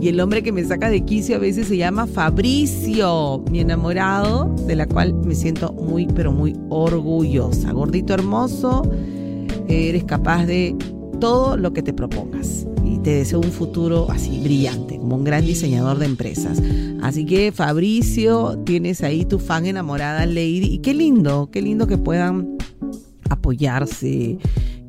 y 0.00 0.08
el 0.08 0.18
hombre 0.18 0.42
que 0.42 0.50
me 0.50 0.64
saca 0.64 0.88
de 0.88 1.04
quicio 1.04 1.36
a 1.36 1.38
veces 1.38 1.68
se 1.68 1.76
llama 1.76 2.06
Fabricio, 2.06 3.44
mi 3.50 3.60
enamorado, 3.60 4.52
de 4.66 4.74
la 4.74 4.86
cual 4.86 5.14
me 5.14 5.34
siento 5.34 5.72
muy, 5.74 6.06
pero 6.06 6.32
muy 6.32 6.56
orgullosa. 6.70 7.70
Gordito 7.72 8.14
hermoso, 8.14 8.82
eres 9.68 10.04
capaz 10.04 10.46
de 10.46 10.74
todo 11.20 11.56
lo 11.56 11.72
que 11.72 11.82
te 11.82 11.92
propongas. 11.92 12.66
Y 12.82 12.98
te 12.98 13.10
deseo 13.10 13.38
un 13.38 13.52
futuro 13.52 14.10
así 14.10 14.40
brillante, 14.40 14.98
como 14.98 15.16
un 15.16 15.24
gran 15.24 15.44
diseñador 15.44 15.98
de 15.98 16.06
empresas. 16.06 16.60
Así 17.02 17.26
que 17.26 17.52
Fabricio, 17.52 18.58
tienes 18.64 19.02
ahí 19.02 19.24
tu 19.24 19.38
fan 19.38 19.66
enamorada, 19.66 20.26
Lady. 20.26 20.64
Y 20.64 20.78
qué 20.78 20.94
lindo, 20.94 21.50
qué 21.52 21.62
lindo 21.62 21.86
que 21.86 21.98
puedan 21.98 22.56
apoyarse, 23.30 24.38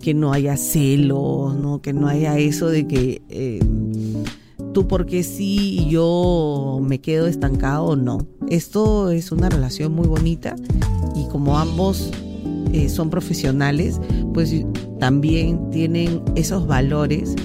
que 0.01 0.13
no 0.13 0.33
haya 0.33 0.57
celos, 0.57 1.55
¿no? 1.55 1.81
que 1.81 1.93
no 1.93 2.07
haya 2.07 2.38
eso 2.38 2.67
de 2.67 2.88
que 2.88 3.21
eh, 3.29 3.60
tú 4.74 4.88
porque 4.88 5.24
sí 5.24 5.79
y 5.79 5.89
yo 5.89 6.81
me 6.83 7.00
quedo 7.00 7.27
estancado, 7.27 7.95
no. 7.95 8.27
Esto 8.50 9.12
es 9.12 9.31
una 9.31 9.50
relación 9.50 9.93
muy 9.93 10.07
bonita 10.07 10.55
y 11.15 11.27
como 11.29 11.57
ambos 11.57 12.12
eh, 12.74 12.89
son 12.89 13.10
profesionales, 13.10 14.00
pues 14.33 14.53
también 15.00 15.69
tienen 15.69 16.21
esos 16.36 16.67
valores 16.67 17.36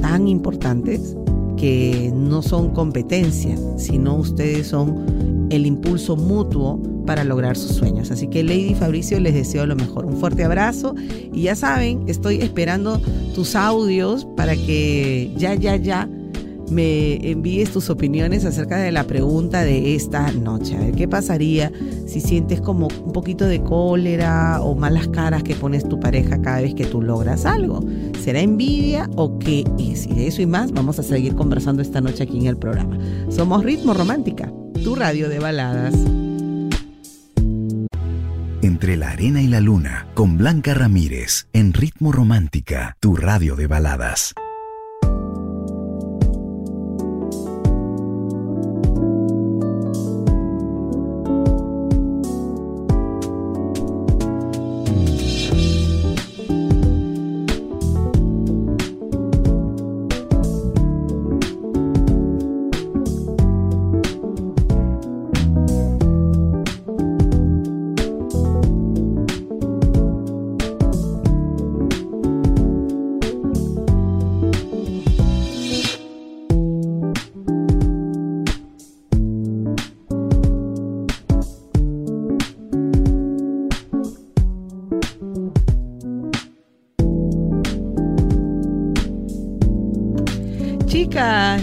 tan 0.00 0.28
importantes 0.28 1.16
que 1.56 2.12
no 2.14 2.42
son 2.42 2.70
competencia, 2.70 3.56
sino 3.78 4.16
ustedes 4.16 4.66
son 4.68 5.23
el 5.50 5.66
impulso 5.66 6.16
mutuo 6.16 6.80
para 7.06 7.24
lograr 7.24 7.56
sus 7.56 7.72
sueños. 7.72 8.10
Así 8.10 8.28
que 8.28 8.42
Lady 8.42 8.74
Fabricio 8.74 9.20
les 9.20 9.34
deseo 9.34 9.66
lo 9.66 9.76
mejor. 9.76 10.06
Un 10.06 10.16
fuerte 10.16 10.44
abrazo 10.44 10.94
y 11.32 11.42
ya 11.42 11.54
saben, 11.54 12.04
estoy 12.06 12.40
esperando 12.40 13.00
tus 13.34 13.54
audios 13.54 14.26
para 14.36 14.56
que 14.56 15.32
ya, 15.36 15.54
ya, 15.54 15.76
ya 15.76 16.08
me 16.70 17.30
envíes 17.30 17.70
tus 17.70 17.90
opiniones 17.90 18.44
acerca 18.44 18.78
de 18.78 18.92
la 18.92 19.04
pregunta 19.04 19.62
de 19.62 19.94
esta 19.94 20.32
noche. 20.32 20.76
¿qué 20.96 21.08
pasaría 21.08 21.70
si 22.06 22.20
sientes 22.20 22.60
como 22.60 22.88
un 23.04 23.12
poquito 23.12 23.44
de 23.46 23.62
cólera 23.62 24.60
o 24.62 24.74
malas 24.74 25.08
caras 25.08 25.42
que 25.42 25.54
pones 25.54 25.88
tu 25.88 26.00
pareja 26.00 26.40
cada 26.40 26.60
vez 26.60 26.74
que 26.74 26.84
tú 26.84 27.02
logras 27.02 27.44
algo? 27.44 27.80
¿Será 28.22 28.40
envidia 28.40 29.10
o 29.16 29.38
qué 29.38 29.64
es? 29.78 30.06
Y 30.06 30.14
de 30.14 30.26
eso 30.26 30.42
y 30.42 30.46
más 30.46 30.72
vamos 30.72 30.98
a 30.98 31.02
seguir 31.02 31.34
conversando 31.34 31.82
esta 31.82 32.00
noche 32.00 32.22
aquí 32.22 32.38
en 32.38 32.46
el 32.46 32.56
programa. 32.56 32.98
Somos 33.28 33.64
Ritmo 33.64 33.94
Romántica, 33.94 34.50
radio 34.94 35.28
de 35.28 35.38
baladas. 35.38 35.94
Entre 38.62 38.96
la 38.96 39.10
arena 39.10 39.42
y 39.42 39.46
la 39.46 39.60
luna, 39.60 40.06
con 40.14 40.36
Blanca 40.36 40.74
Ramírez, 40.74 41.48
en 41.52 41.72
Ritmo 41.72 42.12
Romántica, 42.12 42.96
tu 43.00 43.16
radio 43.16 43.56
de 43.56 43.66
baladas. 43.66 44.34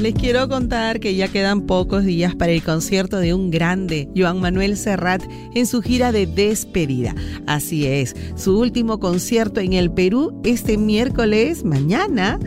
Les 0.01 0.15
quiero 0.15 0.49
contar 0.49 0.99
que 0.99 1.13
ya 1.13 1.27
quedan 1.27 1.61
pocos 1.61 2.03
días 2.03 2.33
para 2.33 2.51
el 2.51 2.63
concierto 2.63 3.17
de 3.17 3.35
un 3.35 3.51
grande, 3.51 4.09
Joan 4.15 4.39
Manuel 4.39 4.75
Serrat, 4.75 5.21
en 5.53 5.67
su 5.67 5.83
gira 5.83 6.11
de 6.11 6.25
despedida. 6.25 7.13
Así 7.45 7.85
es, 7.85 8.15
su 8.35 8.59
último 8.59 8.99
concierto 8.99 9.59
en 9.59 9.73
el 9.73 9.91
Perú 9.91 10.41
este 10.43 10.77
miércoles, 10.77 11.63
mañana 11.63 12.39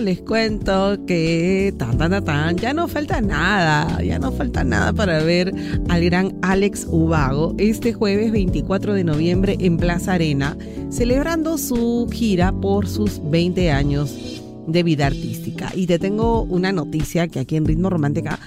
Les 0.00 0.20
cuento 0.20 0.96
que 1.04 1.74
tan, 1.76 1.98
tan, 1.98 2.24
tan, 2.24 2.56
ya 2.56 2.72
no 2.72 2.86
falta 2.86 3.20
nada, 3.20 4.00
ya 4.02 4.20
no 4.20 4.30
falta 4.30 4.62
nada 4.62 4.92
para 4.92 5.20
ver 5.24 5.52
al 5.88 6.04
gran 6.04 6.36
Alex 6.42 6.86
Ubago 6.88 7.54
este 7.58 7.92
jueves 7.92 8.30
24 8.30 8.94
de 8.94 9.02
noviembre 9.02 9.56
en 9.58 9.76
Plaza 9.76 10.12
Arena, 10.12 10.56
celebrando 10.90 11.58
su 11.58 12.08
gira 12.12 12.52
por 12.52 12.86
sus 12.86 13.20
20 13.30 13.72
años 13.72 14.40
de 14.68 14.82
vida 14.84 15.06
artística. 15.06 15.72
Y 15.74 15.88
te 15.88 15.98
tengo 15.98 16.42
una 16.42 16.70
noticia 16.70 17.26
que 17.26 17.40
aquí 17.40 17.56
en 17.56 17.64
Ritmo 17.64 17.90
Romántica 17.90 18.38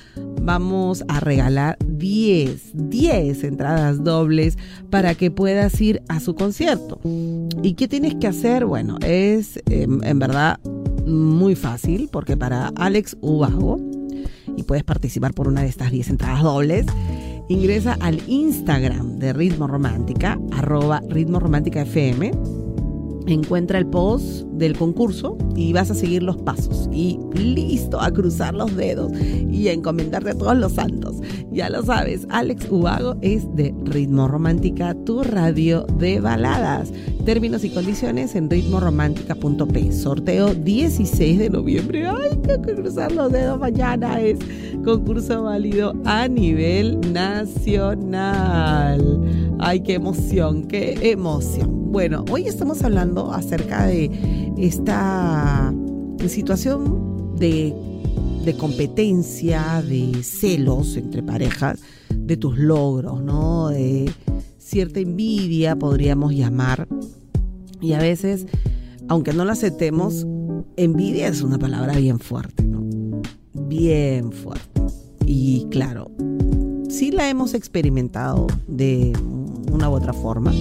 vamos 0.42 1.04
a 1.10 1.20
regalar 1.20 1.78
10, 1.86 2.90
10 2.90 3.44
entradas 3.44 4.02
dobles 4.02 4.58
para 4.90 5.14
que 5.14 5.30
puedas 5.30 5.80
ir 5.82 6.02
a 6.08 6.22
su 6.22 6.36
concierto. 6.36 7.02
¿Y 7.64 7.74
qué 7.74 7.90
tienes 7.90 8.16
que 8.16 8.28
hacer? 8.28 8.66
Bueno, 8.66 8.98
es 9.02 9.60
em, 9.70 10.02
en 10.04 10.20
verdad 10.20 10.58
muy 11.08 11.56
fácil 11.56 12.10
porque 12.12 12.38
para 12.38 12.72
Alex 12.76 13.18
Ubago, 13.22 13.80
y 14.56 14.64
puedes 14.64 14.84
participar 14.84 15.34
por 15.34 15.48
una 15.48 15.62
de 15.62 15.68
estas 15.68 15.92
10 15.92 16.10
entradas 16.10 16.44
dobles, 16.44 16.86
ingresa 17.50 17.98
al 18.00 18.22
Instagram 18.28 19.18
de 19.20 19.34
Ritmo 19.34 19.68
Romántica, 19.68 20.40
arroba 20.52 21.02
Ritmo 21.10 21.40
Romántica 21.40 21.82
FM 21.82 22.32
encuentra 23.34 23.78
el 23.78 23.86
post 23.86 24.46
del 24.54 24.78
concurso 24.78 25.38
y 25.56 25.74
vas 25.74 25.92
a 25.92 25.96
seguir 25.96 26.24
los 26.24 26.38
pasos 26.38 26.90
y 26.92 27.20
listo 27.34 28.00
a 28.00 28.12
cruzar 28.12 28.54
los 28.54 28.76
dedos 28.76 29.12
y 29.20 29.68
a 29.68 29.74
encomendarte 29.74 30.32
a 30.32 30.38
todos 30.38 30.58
los 30.58 30.74
santos. 30.74 31.18
Ya 31.52 31.70
lo 31.70 31.84
sabes, 31.84 32.26
Alex 32.30 32.68
Ubago 32.70 33.16
es 33.22 33.44
de 33.56 33.74
Ritmo 33.84 34.28
Romántica, 34.28 34.96
tu 35.06 35.24
radio 35.24 35.86
de 35.98 36.20
baladas. 36.20 36.92
Términos 37.26 37.64
y 37.64 37.70
condiciones 37.70 38.36
en 38.36 38.50
ritmoromántica.p. 38.50 39.92
Sorteo 39.92 40.54
16 40.54 41.40
de 41.40 41.50
noviembre. 41.50 42.08
Ay, 42.08 42.40
que 42.46 42.58
cruzar 42.74 43.12
los 43.12 43.32
dedos. 43.32 43.60
Mañana 43.60 44.22
es 44.22 44.40
concurso 44.86 45.44
válido 45.44 45.94
a 46.06 46.28
nivel 46.28 47.00
nacional. 47.12 49.02
Ay, 49.60 49.82
qué 49.82 49.96
emoción, 49.96 50.66
qué 50.68 50.98
emoción. 51.02 51.87
Bueno, 51.90 52.26
hoy 52.30 52.48
estamos 52.48 52.84
hablando 52.84 53.32
acerca 53.32 53.88
de 53.88 54.12
esta 54.58 55.74
situación 56.28 57.36
de, 57.38 57.74
competencia, 58.60 59.82
de 59.88 60.22
celos 60.22 60.98
entre 60.98 61.24
parejas, 61.24 61.80
de 62.14 62.36
tus 62.36 62.58
logros, 62.58 63.24
¿no? 63.24 63.70
De 63.70 64.12
cierta 64.58 65.00
envidia, 65.00 65.78
podríamos 65.78 66.34
llamar. 66.34 66.90
Y 67.80 67.94
a 67.94 68.00
veces, 68.00 68.46
aunque 69.08 69.32
no 69.32 69.46
la 69.46 69.54
aceptemos, 69.54 70.28
envidia 70.76 71.30
es 71.30 71.42
una 71.42 71.58
palabra 71.58 71.96
bien 71.96 72.20
fuerte, 72.20 72.64
¿no? 72.64 72.84
Bien 73.54 74.34
fuerte. 74.34 74.82
Y 75.26 75.68
claro, 75.72 76.12
sí 76.90 77.12
la 77.12 77.30
hemos 77.30 77.54
experimentado 77.54 78.48
de 78.68 79.14
una 79.72 79.90
u 79.90 79.94
otra 79.94 80.12
forma. 80.12 80.52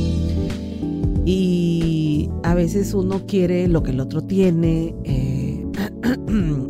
Y 1.27 2.31
a 2.45 2.55
veces 2.55 2.95
uno 2.95 3.27
quiere 3.27 3.67
lo 3.67 3.83
que 3.83 3.91
el 3.91 3.99
otro 3.99 4.23
tiene, 4.23 4.95
eh, 5.03 5.67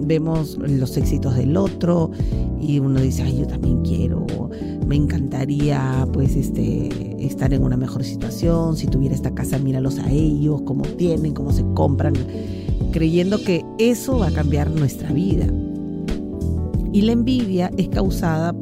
vemos 0.01 0.57
los 0.57 0.97
éxitos 0.97 1.37
del 1.37 1.59
otro 1.59 2.11
y 2.59 2.79
uno 2.79 2.99
dice, 3.01 3.23
ay, 3.23 3.41
yo 3.41 3.47
también 3.47 3.83
quiero, 3.83 4.27
me 4.87 4.97
encantaría 4.97 6.09
pues 6.11 6.37
este, 6.37 6.89
estar 7.25 7.53
en 7.53 7.65
una 7.65 7.77
mejor 7.77 8.03
situación, 8.03 8.77
si 8.77 8.87
tuviera 8.87 9.15
esta 9.15 9.35
casa, 9.35 9.59
míralos 9.59 9.99
a 9.99 10.11
ellos, 10.11 10.63
cómo 10.63 10.85
tienen, 10.85 11.35
cómo 11.35 11.53
se 11.53 11.63
compran, 11.75 12.15
creyendo 12.93 13.39
que 13.45 13.63
eso 13.79 14.21
va 14.21 14.29
a 14.29 14.33
cambiar 14.33 14.71
nuestra 14.71 15.13
vida. 15.13 15.47
Y 16.95 17.03
la 17.03 17.13
envidia 17.13 17.71
es 17.77 17.91
causada 17.91 18.55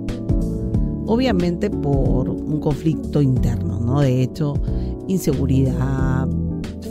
obviamente 1.07 1.71
por 1.71 2.29
un 2.29 2.59
conflicto 2.59 3.23
interno, 3.23 3.79
¿no? 3.79 4.01
De 4.01 4.23
hecho, 4.23 4.55
inseguridad, 5.09 6.29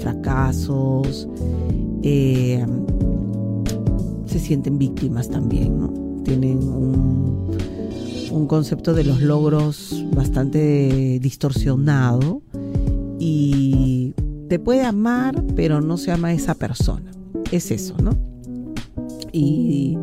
fracasos, 0.01 1.27
eh, 2.01 2.65
se 4.25 4.39
sienten 4.39 4.77
víctimas 4.77 5.29
también, 5.29 5.79
¿no? 5.79 5.93
Tienen 6.23 6.57
un, 6.63 7.51
un 8.31 8.47
concepto 8.47 8.93
de 8.93 9.03
los 9.03 9.21
logros 9.21 10.05
bastante 10.15 11.19
distorsionado 11.21 12.41
y 13.19 14.13
te 14.49 14.59
puede 14.59 14.83
amar, 14.83 15.43
pero 15.55 15.81
no 15.81 15.97
se 15.97 16.11
ama 16.11 16.29
a 16.29 16.33
esa 16.33 16.55
persona. 16.55 17.11
Es 17.51 17.71
eso, 17.71 17.95
¿no? 18.01 18.11
Y, 19.31 19.97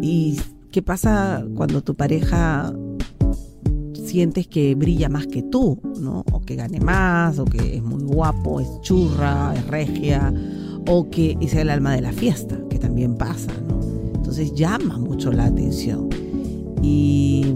y 0.00 0.38
qué 0.70 0.82
pasa 0.82 1.44
cuando 1.54 1.82
tu 1.82 1.94
pareja 1.94 2.72
sientes 4.12 4.46
que 4.46 4.74
brilla 4.74 5.08
más 5.08 5.26
que 5.26 5.42
tú, 5.42 5.80
¿no? 5.98 6.22
O 6.32 6.42
que 6.42 6.54
gane 6.54 6.78
más, 6.80 7.38
o 7.38 7.46
que 7.46 7.76
es 7.76 7.82
muy 7.82 8.02
guapo, 8.02 8.60
es 8.60 8.68
churra, 8.82 9.54
es 9.56 9.66
regia, 9.68 10.32
o 10.86 11.08
que 11.08 11.38
es 11.40 11.54
el 11.54 11.70
alma 11.70 11.94
de 11.94 12.02
la 12.02 12.12
fiesta, 12.12 12.60
que 12.68 12.78
también 12.78 13.16
pasa, 13.16 13.50
¿no? 13.66 13.80
Entonces 14.14 14.52
llama 14.52 14.98
mucho 14.98 15.32
la 15.32 15.46
atención. 15.46 16.10
Y 16.82 17.54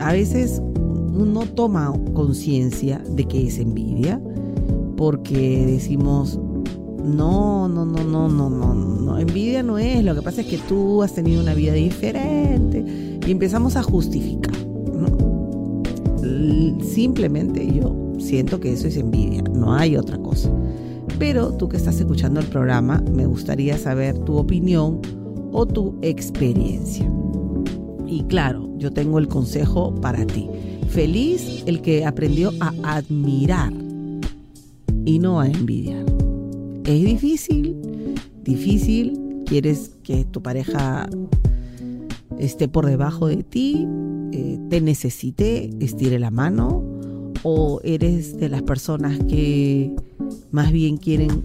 a 0.00 0.12
veces 0.12 0.60
uno 0.84 1.46
toma 1.46 1.94
conciencia 2.12 3.02
de 3.08 3.24
que 3.24 3.46
es 3.46 3.58
envidia, 3.58 4.20
porque 4.98 5.64
decimos, 5.64 6.38
no, 7.02 7.70
no, 7.70 7.86
no, 7.86 8.04
no, 8.04 8.28
no, 8.28 8.50
no, 8.50 8.74
no, 8.74 9.18
envidia 9.18 9.62
no 9.62 9.78
es, 9.78 10.04
lo 10.04 10.14
que 10.14 10.20
pasa 10.20 10.42
es 10.42 10.46
que 10.46 10.58
tú 10.58 11.02
has 11.02 11.14
tenido 11.14 11.40
una 11.40 11.54
vida 11.54 11.72
diferente 11.72 12.84
y 13.26 13.30
empezamos 13.30 13.76
a 13.76 13.82
justificar 13.82 14.67
simplemente 16.80 17.66
yo 17.72 18.12
siento 18.18 18.60
que 18.60 18.72
eso 18.72 18.88
es 18.88 18.96
envidia, 18.96 19.42
no 19.42 19.74
hay 19.74 19.96
otra 19.96 20.18
cosa. 20.18 20.50
Pero 21.18 21.52
tú 21.54 21.68
que 21.68 21.76
estás 21.76 21.98
escuchando 21.98 22.40
el 22.40 22.46
programa, 22.46 23.02
me 23.12 23.26
gustaría 23.26 23.76
saber 23.78 24.18
tu 24.18 24.36
opinión 24.36 25.00
o 25.52 25.66
tu 25.66 25.96
experiencia. 26.02 27.10
Y 28.06 28.22
claro, 28.24 28.68
yo 28.78 28.92
tengo 28.92 29.18
el 29.18 29.28
consejo 29.28 29.94
para 29.96 30.26
ti. 30.26 30.48
Feliz 30.88 31.64
el 31.66 31.82
que 31.82 32.06
aprendió 32.06 32.52
a 32.60 32.72
admirar 32.96 33.72
y 35.04 35.18
no 35.18 35.40
a 35.40 35.46
envidiar. 35.48 36.04
Es 36.84 37.04
difícil, 37.04 37.76
difícil. 38.44 39.42
Quieres 39.44 39.92
que 40.02 40.24
tu 40.24 40.42
pareja 40.42 41.08
esté 42.38 42.68
por 42.68 42.86
debajo 42.86 43.26
de 43.26 43.42
ti, 43.42 43.86
eh, 44.32 44.58
te 44.70 44.80
necesite, 44.80 45.68
estire 45.80 46.18
la 46.18 46.30
mano, 46.30 46.82
o 47.42 47.82
eres 47.84 48.38
de 48.38 48.48
las 48.48 48.62
personas 48.62 49.18
que 49.28 49.94
más 50.50 50.72
bien 50.72 50.96
quieren 50.96 51.44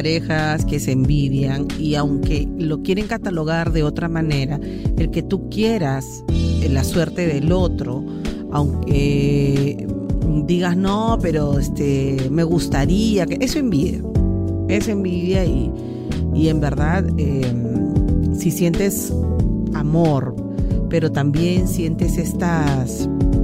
Parejas 0.00 0.64
que 0.64 0.80
se 0.80 0.92
envidian 0.92 1.68
y 1.78 1.94
aunque 1.94 2.48
lo 2.56 2.82
quieren 2.82 3.06
catalogar 3.06 3.70
de 3.70 3.82
otra 3.82 4.08
manera, 4.08 4.58
el 4.96 5.10
que 5.10 5.22
tú 5.22 5.50
quieras 5.50 6.24
la 6.66 6.84
suerte 6.84 7.26
del 7.26 7.52
otro, 7.52 8.02
aunque 8.50 9.86
digas 10.46 10.74
no, 10.74 11.18
pero 11.20 11.58
este 11.58 12.16
me 12.30 12.44
gustaría 12.44 13.26
que 13.26 13.44
eso 13.44 13.58
envidia, 13.58 14.00
es 14.68 14.88
envidia 14.88 15.44
y, 15.44 15.70
y 16.34 16.48
en 16.48 16.62
verdad 16.62 17.06
em, 17.18 18.34
si 18.34 18.50
sientes 18.50 19.12
amor, 19.74 20.34
pero 20.88 21.12
también 21.12 21.68
sientes 21.68 22.16
estas 22.16 23.02
eh, 23.02 23.39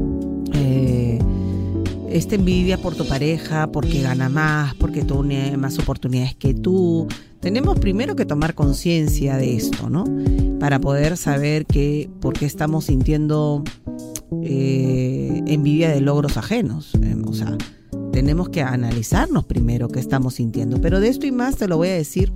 esta 2.17 2.35
envidia 2.35 2.79
por 2.79 2.95
tu 2.95 3.07
pareja, 3.07 3.71
porque 3.71 4.01
gana 4.01 4.29
más, 4.29 4.75
porque 4.75 5.03
tiene 5.03 5.57
más 5.57 5.79
oportunidades 5.79 6.35
que 6.35 6.55
tú. 6.55 7.07
Tenemos 7.41 7.79
primero 7.79 8.17
que 8.17 8.25
tomar 8.25 8.55
conciencia 8.55 9.37
de 9.37 9.55
esto, 9.57 9.91
¿no? 9.91 10.05
Para 10.59 10.81
poder 10.81 11.17
saber 11.17 11.67
que 11.67 12.09
por 12.21 12.35
qué 12.35 12.47
estamos 12.47 12.87
sintiendo 12.87 13.63
eh, 14.43 15.43
envidia 15.47 15.91
de 15.91 16.01
logros 16.01 16.37
ajenos. 16.37 16.95
Eh, 17.03 17.17
o 17.25 17.35
sea, 17.35 17.57
tenemos 18.13 18.49
que 18.49 18.63
analizarnos 18.63 19.45
primero 19.45 19.89
qué 19.89 20.01
estamos 20.01 20.35
sintiendo. 20.35 20.81
Pero 20.81 21.01
de 21.01 21.09
esto 21.09 21.27
y 21.27 21.33
más 21.33 21.57
te 21.57 21.69
lo 21.69 21.77
voy 21.77 21.89
a 21.89 21.95
decir 21.95 22.33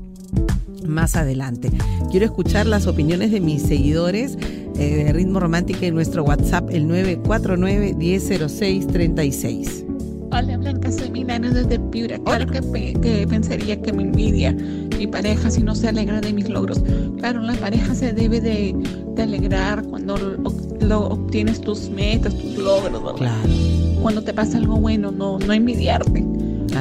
más 0.86 1.16
adelante. 1.16 1.70
Quiero 2.10 2.26
escuchar 2.26 2.66
las 2.66 2.86
opiniones 2.86 3.30
de 3.30 3.40
mis 3.40 3.62
seguidores 3.62 4.36
eh, 4.80 5.12
Ritmo 5.12 5.38
Romántica 5.40 5.86
en 5.86 5.94
nuestro 5.94 6.24
WhatsApp, 6.24 6.70
el 6.70 6.88
949-1006-36. 6.88 9.84
Hola 10.32 10.56
Blanca, 10.56 10.90
soy 10.90 11.10
Milano 11.10 11.50
desde 11.50 11.78
Piura. 11.78 12.18
Claro 12.20 12.46
que, 12.46 12.60
que, 12.94 13.26
pensaría 13.28 13.82
que 13.82 13.92
me 13.92 14.04
envidia 14.04 14.56
mi 14.96 15.06
pareja 15.06 15.50
si 15.50 15.62
no 15.62 15.74
se 15.74 15.88
alegra 15.88 16.20
de 16.20 16.32
mis 16.32 16.48
logros. 16.48 16.80
Claro, 17.18 17.42
la 17.42 17.54
pareja 17.54 17.94
se 17.94 18.12
debe 18.12 18.40
de, 18.40 18.74
alegrar 19.18 19.82
cuando 19.84 20.16
lo, 20.16 21.08
obtienes 21.08 21.60
tus 21.60 21.90
metas, 21.90 22.34
tus 22.34 22.56
logros, 22.56 23.02
Claro. 23.18 23.48
Cuando 24.00 24.22
te 24.22 24.32
pasa 24.32 24.56
algo 24.56 24.76
bueno, 24.76 25.10
no, 25.10 25.38
no 25.38 25.52
envidiarte. 25.52 26.24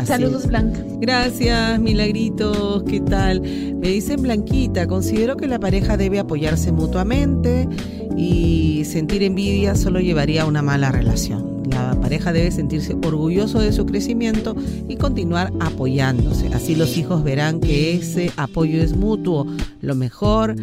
Saludos, 0.05 0.47
Blanca. 0.47 0.79
Gracias, 0.99 1.79
milagritos. 1.79 2.83
¿Qué 2.83 2.99
tal? 2.99 3.41
Me 3.41 3.89
dicen 3.89 4.21
Blanquita, 4.21 4.87
considero 4.87 5.35
que 5.37 5.47
la 5.47 5.59
pareja 5.59 5.97
debe 5.97 6.19
apoyarse 6.19 6.71
mutuamente 6.71 7.67
y 8.17 8.83
sentir 8.85 9.23
envidia 9.23 9.75
solo 9.75 9.99
llevaría 9.99 10.43
a 10.43 10.45
una 10.45 10.61
mala 10.61 10.91
relación. 10.91 11.63
La 11.69 11.99
pareja 11.99 12.33
debe 12.33 12.51
sentirse 12.51 12.95
orgulloso 13.03 13.59
de 13.59 13.71
su 13.71 13.85
crecimiento 13.85 14.55
y 14.87 14.95
continuar 14.95 15.53
apoyándose. 15.59 16.47
Así 16.53 16.75
los 16.75 16.97
hijos 16.97 17.23
verán 17.23 17.59
que 17.59 17.93
ese 17.93 18.31
apoyo 18.37 18.81
es 18.81 18.95
mutuo. 18.95 19.45
Lo 19.81 19.95
mejor 19.95 20.55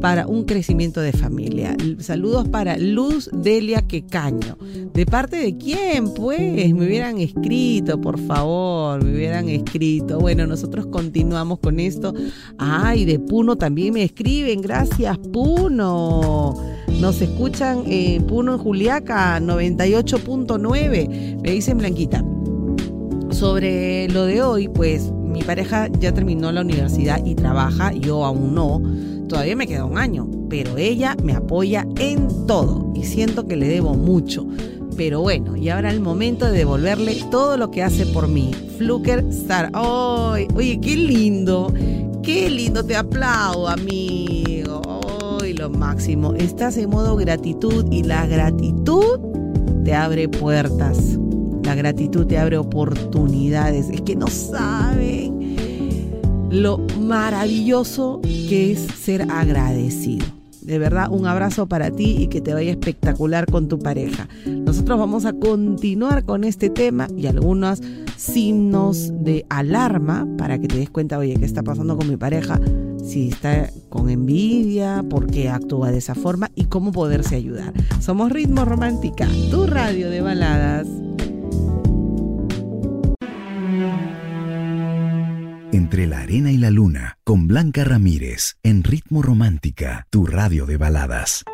para 0.00 0.26
un 0.26 0.44
crecimiento 0.44 1.00
de 1.00 1.12
familia. 1.12 1.76
Saludos 1.98 2.48
para 2.48 2.76
Luz 2.78 3.30
Delia 3.32 3.82
Quecaño. 3.82 4.56
¿De 4.92 5.06
parte 5.06 5.36
de 5.36 5.56
quién? 5.56 6.12
Pues 6.14 6.72
me 6.74 6.86
hubieran 6.86 7.18
escrito, 7.18 8.00
por 8.00 8.18
favor, 8.18 9.02
me 9.02 9.14
hubieran 9.14 9.48
escrito. 9.48 10.18
Bueno, 10.18 10.46
nosotros 10.46 10.86
continuamos 10.86 11.58
con 11.58 11.80
esto. 11.80 12.14
Ay, 12.58 13.04
de 13.04 13.18
Puno 13.18 13.56
también 13.56 13.94
me 13.94 14.02
escriben. 14.02 14.60
Gracias, 14.60 15.18
Puno. 15.18 16.54
Nos 17.00 17.20
escuchan 17.20 17.82
en 17.86 18.26
Puno 18.26 18.54
en 18.54 18.58
Juliaca 18.58 19.38
98.9. 19.40 21.42
Me 21.42 21.50
dicen 21.50 21.78
Blanquita. 21.78 22.24
Sobre 23.30 24.08
lo 24.08 24.24
de 24.24 24.40
hoy, 24.40 24.68
pues 24.68 25.12
mi 25.12 25.42
pareja 25.42 25.88
ya 26.00 26.14
terminó 26.14 26.50
la 26.52 26.62
universidad 26.62 27.22
y 27.24 27.34
trabaja, 27.34 27.92
yo 27.92 28.24
aún 28.24 28.54
no 28.54 28.80
Todavía 29.28 29.56
me 29.56 29.66
queda 29.66 29.84
un 29.84 29.98
año, 29.98 30.28
pero 30.48 30.76
ella 30.78 31.16
me 31.22 31.34
apoya 31.34 31.86
en 31.98 32.28
todo 32.46 32.92
y 32.94 33.04
siento 33.04 33.46
que 33.46 33.56
le 33.56 33.68
debo 33.68 33.94
mucho. 33.94 34.46
Pero 34.96 35.20
bueno, 35.20 35.56
y 35.56 35.68
ahora 35.68 35.90
el 35.90 36.00
momento 36.00 36.46
de 36.46 36.52
devolverle 36.52 37.16
todo 37.30 37.56
lo 37.56 37.70
que 37.70 37.82
hace 37.82 38.06
por 38.06 38.28
mí. 38.28 38.52
Fluker 38.78 39.24
Star. 39.30 39.70
¡Ay! 39.74 40.48
Oye, 40.54 40.80
qué 40.80 40.96
lindo. 40.96 41.72
Qué 42.22 42.48
lindo, 42.48 42.84
te 42.84 42.96
aplaudo, 42.96 43.68
amigo. 43.68 44.80
¡Ay, 45.40 45.52
lo 45.52 45.70
máximo! 45.70 46.34
Estás 46.34 46.76
en 46.76 46.90
modo 46.90 47.16
gratitud 47.16 47.84
y 47.90 48.02
la 48.02 48.26
gratitud 48.26 49.20
te 49.84 49.94
abre 49.94 50.28
puertas. 50.28 51.18
La 51.62 51.74
gratitud 51.74 52.26
te 52.26 52.38
abre 52.38 52.58
oportunidades. 52.58 53.90
Es 53.90 54.00
que 54.00 54.16
no 54.16 54.28
saben 54.28 55.35
lo 56.50 56.78
maravilloso 57.00 58.20
que 58.22 58.72
es 58.72 58.80
ser 58.80 59.30
agradecido. 59.30 60.26
De 60.66 60.80
verdad, 60.80 61.12
un 61.12 61.26
abrazo 61.26 61.68
para 61.68 61.92
ti 61.92 62.16
y 62.18 62.26
que 62.26 62.40
te 62.40 62.52
vaya 62.52 62.72
espectacular 62.72 63.46
con 63.46 63.68
tu 63.68 63.78
pareja. 63.78 64.28
Nosotros 64.46 64.98
vamos 64.98 65.24
a 65.24 65.32
continuar 65.32 66.24
con 66.24 66.42
este 66.42 66.70
tema 66.70 67.06
y 67.16 67.28
algunos 67.28 67.80
signos 68.16 69.12
de 69.22 69.46
alarma 69.48 70.26
para 70.36 70.58
que 70.58 70.66
te 70.66 70.76
des 70.76 70.90
cuenta, 70.90 71.18
oye, 71.18 71.36
¿qué 71.36 71.44
está 71.44 71.62
pasando 71.62 71.96
con 71.96 72.08
mi 72.08 72.16
pareja? 72.16 72.60
Si 73.04 73.28
está 73.28 73.70
con 73.90 74.10
envidia, 74.10 75.04
por 75.08 75.28
qué 75.28 75.48
actúa 75.48 75.92
de 75.92 75.98
esa 75.98 76.16
forma 76.16 76.50
y 76.56 76.64
cómo 76.64 76.90
poderse 76.90 77.36
ayudar. 77.36 77.72
Somos 78.00 78.32
Ritmo 78.32 78.64
Romántica, 78.64 79.28
tu 79.52 79.68
radio 79.68 80.10
de 80.10 80.20
baladas. 80.20 80.88
Entre 85.76 86.06
la 86.06 86.20
arena 86.20 86.50
y 86.52 86.56
la 86.56 86.70
luna, 86.70 87.18
con 87.22 87.48
Blanca 87.48 87.84
Ramírez, 87.84 88.56
en 88.62 88.82
Ritmo 88.82 89.20
Romántica, 89.20 90.06
tu 90.08 90.24
radio 90.24 90.64
de 90.64 90.78
baladas. 90.78 91.44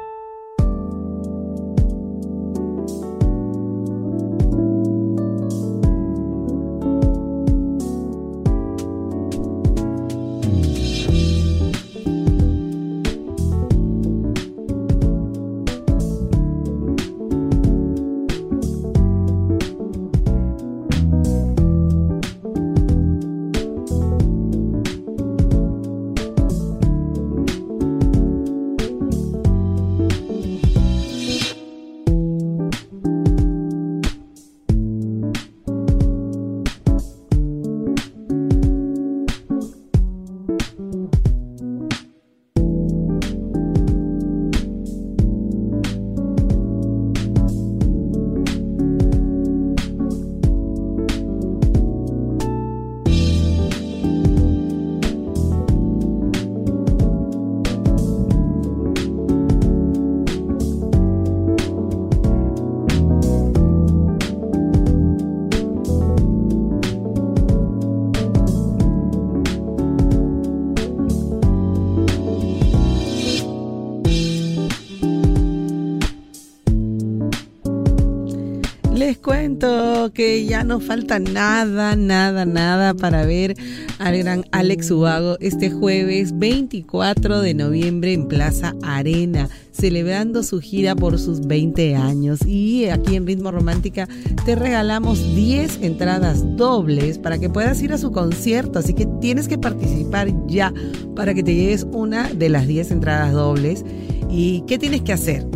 Que 80.11 80.45
ya 80.45 80.65
no 80.65 80.81
falta 80.81 81.19
nada, 81.21 81.95
nada, 81.95 82.45
nada 82.45 82.95
para 82.95 83.25
ver 83.25 83.55
al 83.99 84.19
gran 84.19 84.45
Alex 84.51 84.91
Ubago 84.91 85.37
este 85.41 85.71
jueves 85.71 86.37
24 86.37 87.41
de 87.41 87.55
noviembre 87.55 88.13
en 88.13 88.27
Plaza 88.27 88.75
Arena, 88.83 89.49
celebrando 89.71 90.43
su 90.43 90.61
gira 90.61 90.97
por 90.97 91.19
sus 91.19 91.47
20 91.47 91.95
años. 91.95 92.41
Y 92.45 92.87
aquí 92.87 93.15
en 93.15 93.27
Ritmo 93.27 93.53
Romántica 93.53 94.09
te 94.45 94.57
regalamos 94.57 95.35
10 95.37 95.83
entradas 95.83 96.57
dobles 96.57 97.19
para 97.19 97.39
que 97.39 97.49
puedas 97.49 97.81
ir 97.83 97.93
a 97.93 97.99
su 97.99 98.11
concierto. 98.11 98.81
Así 98.81 98.95
que 98.95 99.07
tienes 99.21 99.47
que 99.47 99.59
participar 99.59 100.33
ya 100.49 100.73
para 101.15 101.35
que 101.35 101.43
te 101.43 101.55
lleves 101.55 101.87
una 101.93 102.29
de 102.29 102.49
las 102.49 102.67
10 102.67 102.91
entradas 102.91 103.33
dobles. 103.33 103.85
¿Y 104.29 104.63
qué 104.67 104.79
tienes 104.79 105.03
que 105.03 105.13
hacer? 105.13 105.47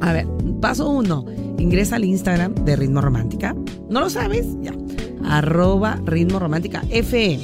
A 0.00 0.12
ver, 0.12 0.26
paso 0.60 0.88
uno 0.88 1.35
Ingresa 1.58 1.96
al 1.96 2.04
Instagram 2.04 2.54
de 2.54 2.76
Ritmo 2.76 3.00
Romántica. 3.00 3.54
¿No 3.88 4.00
lo 4.00 4.10
sabes? 4.10 4.46
Ya. 4.62 4.72
arroba 5.24 6.00
ritmo 6.04 6.38
romántica 6.38 6.84
FM. 6.90 7.42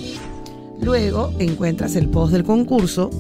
Luego 0.81 1.33
encuentras 1.39 1.97
el 1.97 2.09
post 2.09 2.33
del 2.33 2.45
concurso. 2.45 3.11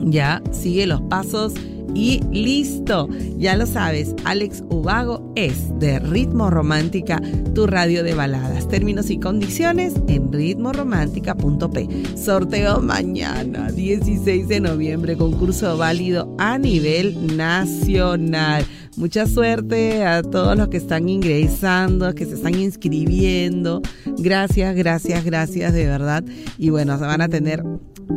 Ya 0.00 0.42
sigue 0.50 0.86
los 0.86 1.00
pasos 1.02 1.54
y 1.96 2.20
listo. 2.30 3.08
Ya 3.38 3.56
lo 3.56 3.64
sabes, 3.64 4.14
Alex 4.24 4.62
Ubago 4.68 5.32
es 5.34 5.56
de 5.78 5.98
Ritmo 5.98 6.50
Romántica, 6.50 7.22
tu 7.54 7.66
radio 7.66 8.04
de 8.04 8.14
baladas. 8.14 8.68
Términos 8.68 9.08
y 9.08 9.18
condiciones 9.18 9.94
en 10.06 10.30
ritmoromántica.p. 10.30 11.88
Sorteo 12.14 12.82
mañana, 12.82 13.72
16 13.72 14.46
de 14.46 14.60
noviembre, 14.60 15.16
concurso 15.16 15.78
válido 15.78 16.34
a 16.38 16.58
nivel 16.58 17.34
nacional. 17.34 18.66
Mucha 18.96 19.26
suerte 19.26 20.04
a 20.04 20.22
todos 20.22 20.56
los 20.56 20.68
que 20.68 20.76
están 20.76 21.08
ingresando, 21.08 22.14
que 22.14 22.26
se 22.26 22.34
están 22.34 22.56
inscribiendo. 22.56 23.80
Gracias, 24.18 24.74
gracias, 24.76 25.24
gracias 25.24 25.72
de 25.72 25.86
verdad. 25.86 26.24
Y 26.58 26.68
bueno, 26.68 26.98
se 26.98 27.04
van 27.04 27.22
a 27.22 27.28
tener 27.28 27.62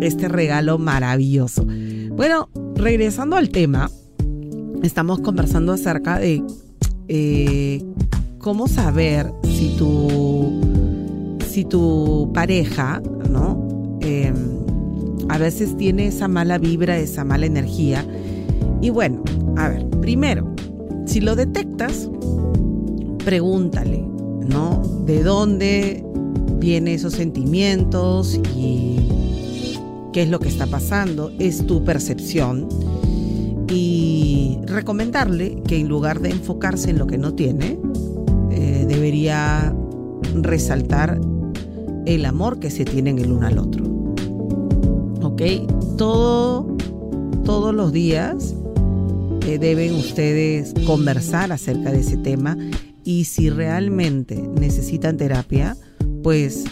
este 0.02 0.28
regalo 0.28 0.78
maravilloso. 0.78 1.66
Bueno, 2.12 2.50
regresando 2.80 3.36
al 3.36 3.50
tema, 3.50 3.92
estamos 4.84 5.20
conversando 5.20 5.74
acerca 5.74 6.18
de 6.18 6.42
eh, 7.10 7.84
cómo 8.38 8.68
saber 8.68 9.32
si 9.44 9.76
tu, 9.78 10.62
si 11.46 11.66
tu 11.66 12.32
pareja, 12.34 13.02
¿no? 13.30 13.98
Em, 14.02 14.36
a 15.28 15.38
veces 15.38 15.76
tiene 15.78 16.08
esa 16.08 16.28
mala 16.28 16.58
vibra, 16.58 16.98
esa 16.98 17.26
mala 17.26 17.46
energía. 17.46 18.06
Y 18.82 18.90
bueno, 18.90 19.24
a 19.58 19.68
ver, 19.70 19.86
primero, 20.02 20.56
si 21.06 21.20
lo 21.20 21.36
detectas, 21.36 22.10
pregúntale, 23.26 24.06
¿no? 24.48 24.82
¿De 25.06 25.22
dónde 25.24 26.04
vienen 26.60 26.96
esos 26.96 27.14
sentimientos 27.14 28.40
y 28.56 29.19
qué 30.14 30.24
es 30.24 30.30
lo 30.30 30.40
que 30.40 30.50
está 30.50 30.68
pasando? 30.68 31.32
¿Es 31.40 31.66
tu 31.66 31.84
percepción? 31.84 32.68
Y 33.72 34.60
recomendarle 34.66 35.62
que 35.68 35.80
en 35.80 35.88
lugar 35.88 36.20
de 36.22 36.32
enfocarse 36.32 36.90
en 36.90 36.98
lo 36.98 37.08
que 37.08 37.18
no 37.18 37.34
tiene, 37.36 37.80
eh, 38.52 38.86
debería 38.88 39.76
resaltar 40.34 41.20
el 42.06 42.26
amor 42.26 42.60
que 42.60 42.72
se 42.72 42.86
tienen 42.86 43.20
el 43.20 43.32
uno 43.32 43.48
al 43.48 43.60
otro. 43.60 43.86
¿Ok? 45.22 45.42
Todo, 45.98 46.76
todos 47.46 47.74
los 47.74 47.92
días 47.92 48.56
eh, 49.46 49.60
deben 49.60 49.94
ustedes 49.94 50.74
conversar 50.86 51.52
acerca 51.52 51.92
de 51.92 52.00
ese 52.00 52.18
tema 52.18 52.58
y 53.04 53.26
si 53.26 53.50
realmente 53.50 54.36
necesitan 54.60 55.18
terapia, 55.18 55.78
pues 56.24 56.66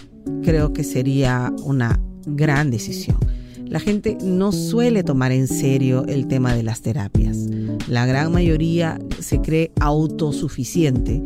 creo 0.43 0.73
que 0.73 0.84
sería 0.84 1.54
una 1.63 2.00
gran 2.27 2.71
decisión. 2.71 3.17
La 3.65 3.79
gente 3.79 4.17
no 4.23 4.51
suele 4.51 5.03
tomar 5.03 5.31
en 5.31 5.47
serio 5.47 6.05
el 6.07 6.27
tema 6.27 6.53
de 6.53 6.63
las 6.63 6.81
terapias. 6.81 7.37
La 7.89 8.05
gran 8.05 8.31
mayoría 8.31 8.97
se 9.19 9.41
cree 9.41 9.71
autosuficiente 9.81 11.21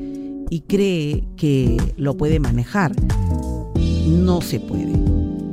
y 0.50 0.62
cree 0.62 1.24
que 1.38 1.78
lo 1.98 2.18
puede 2.18 2.40
manejar. 2.40 2.94
No 4.08 4.42
se 4.42 4.60
puede. 4.60 4.94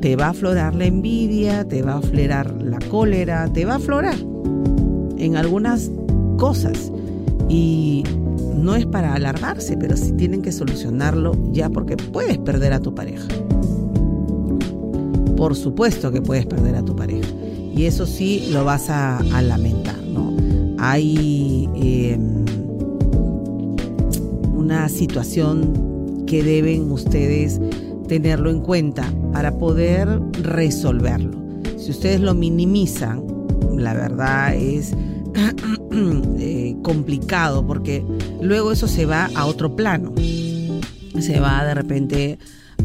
Te 0.01 0.17
va 0.17 0.27
a 0.27 0.31
aflorar 0.31 0.75
la 0.75 0.87
envidia, 0.87 1.67
te 1.67 1.83
va 1.83 1.95
a 1.95 1.99
aflorar 1.99 2.63
la 2.63 2.79
cólera, 2.79 3.53
te 3.53 3.65
va 3.67 3.75
a 3.75 3.77
aflorar 3.77 4.17
en 5.19 5.37
algunas 5.37 5.91
cosas. 6.39 6.91
Y 7.51 8.03
no 8.57 8.77
es 8.77 8.87
para 8.87 9.15
alarmarse, 9.15 9.77
pero 9.77 9.97
sí 9.97 10.13
tienen 10.13 10.41
que 10.41 10.53
solucionarlo 10.53 11.33
ya 11.53 11.69
porque 11.69 11.97
puedes 11.97 12.39
perder 12.39 12.73
a 12.73 12.81
tu 12.81 12.95
pareja 12.95 13.27
por 15.39 15.55
supuesto 15.55 16.11
que 16.11 16.21
puedes 16.21 16.47
perder 16.47 16.75
a 16.75 16.83
tu 16.83 16.97
pareja. 16.97 17.29
Y 17.73 17.85
eso 17.85 18.07
sí 18.07 18.49
lo 18.51 18.65
vas 18.65 18.91
a, 18.91 19.23
lamentar, 19.41 19.97
¿no? 20.03 20.37
Hay 20.79 21.69
em, 21.77 22.45
una 24.53 24.89
situación 24.89 26.25
que 26.27 26.43
deben 26.43 26.91
ustedes 26.91 27.61
tenerlo 28.09 28.51
en 28.51 28.61
cuenta 28.61 29.05
para 29.33 29.57
poder 29.59 30.09
resolverlo. 30.43 31.39
Si 31.77 31.93
ustedes 31.93 32.21
lo 32.21 32.35
minimizan, 32.35 33.23
la 33.77 33.95
verdad 33.95 34.57
es 34.57 34.93
eh, 36.41 36.77
complicado 36.83 37.65
porque 37.65 38.05
luego 38.43 38.73
eso 38.73 38.89
se 38.89 39.07
va 39.07 39.31
a 39.37 39.47
otro 39.47 39.77
plano. 39.77 40.13
Se 41.21 41.39
va 41.39 41.65
de 41.65 41.75
repente 41.75 42.39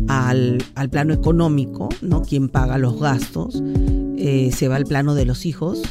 al, 0.07 0.89
plano 0.89 1.13
económico, 1.13 1.89
¿no? 2.01 2.21
Quien 2.21 2.49
paga 2.49 2.77
los 2.77 2.99
gastos, 2.99 3.61
eh, 4.17 4.51
se 4.53 4.67
va 4.67 4.75
al 4.75 4.85
plano 4.85 5.15
de 5.15 5.25
los 5.25 5.45
hijos, 5.45 5.81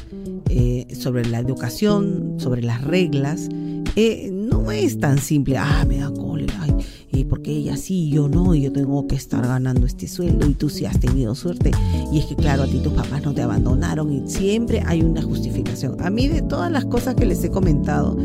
eh, 0.48 0.86
sobre 0.94 1.24
la 1.24 1.38
educación, 1.38 2.34
sobre 2.38 2.62
las 2.62 2.82
reglas. 2.82 3.48
Eh, 3.96 4.30
no 4.32 4.70
es 4.70 4.98
tan 4.98 5.18
simple, 5.18 5.56
ah, 5.58 5.84
me 5.86 5.98
da 5.98 6.10
cólera, 6.10 6.66
y 7.10 7.24
porque 7.24 7.50
ella 7.50 7.76
sí, 7.76 8.08
yo 8.10 8.28
no, 8.28 8.54
y 8.54 8.62
yo 8.62 8.72
tengo 8.72 9.06
que 9.06 9.16
estar 9.16 9.46
ganando 9.46 9.86
este 9.86 10.08
sueldo 10.08 10.48
y 10.48 10.54
tú 10.54 10.70
sí 10.70 10.86
has 10.86 10.98
tenido 10.98 11.34
suerte. 11.34 11.70
Y 12.10 12.18
es 12.18 12.26
que 12.26 12.36
claro, 12.36 12.62
a 12.62 12.66
ti 12.66 12.78
tus 12.78 12.92
papás 12.92 13.22
no 13.22 13.34
te 13.34 13.42
abandonaron 13.42 14.12
y 14.12 14.22
siempre 14.28 14.82
hay 14.86 15.02
una 15.02 15.22
justificación. 15.22 15.96
A 16.00 16.10
mí 16.10 16.28
de 16.28 16.42
todas 16.42 16.70
las 16.70 16.86
cosas 16.86 17.14
que 17.14 17.26
les 17.26 17.44
he 17.44 17.50
comentado, 17.50 18.16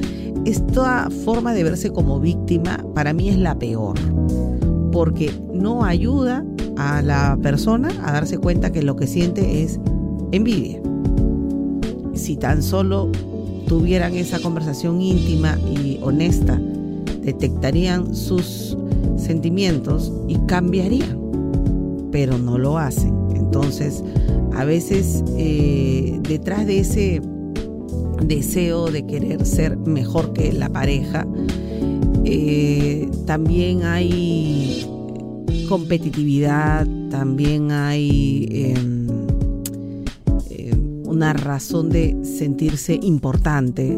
esta 0.46 1.10
forma 1.26 1.54
de 1.54 1.64
verse 1.64 1.92
como 1.92 2.20
víctima 2.22 2.86
para 2.96 3.12
mí 3.12 3.30
es 3.30 3.38
la 3.38 3.60
peor 3.60 3.98
porque 4.98 5.32
no 5.54 5.86
ayuda 5.86 6.44
a 6.76 7.04
la 7.04 7.38
persona 7.44 7.90
a 8.04 8.14
darse 8.14 8.40
cuenta 8.40 8.72
que 8.72 8.82
lo 8.82 8.96
que 8.96 9.06
siente 9.06 9.62
es 9.62 9.80
envidia. 10.32 10.82
Si 12.16 12.36
tan 12.36 12.64
solo 12.64 13.12
tuvieran 13.68 14.16
esa 14.16 14.40
conversación 14.40 15.00
íntima 15.00 15.60
y 15.70 16.00
honesta, 16.02 16.60
detectarían 17.22 18.16
sus 18.16 18.76
sentimientos 19.18 20.12
y 20.28 20.40
cambiarían, 20.48 21.20
pero 22.12 22.40
no 22.40 22.58
lo 22.58 22.80
hacen. 22.80 23.14
Entonces, 23.36 24.04
a 24.56 24.66
veces 24.66 25.24
eh, 25.38 26.20
detrás 26.24 26.66
de 26.66 26.80
ese 26.80 27.22
deseo 28.24 28.90
de 28.90 29.06
querer 29.06 29.46
ser 29.46 29.78
mejor 29.78 30.34
que 30.34 30.52
la 30.54 30.70
pareja, 30.70 31.28
eh, 32.30 33.10
también 33.26 33.84
hay 33.84 34.86
competitividad, 35.70 36.86
también 37.10 37.72
hay 37.72 38.50
em, 38.52 39.08
em, 40.50 41.08
una 41.08 41.32
razón 41.32 41.90
de 41.90 42.18
sentirse 42.26 43.00
importante 43.02 43.98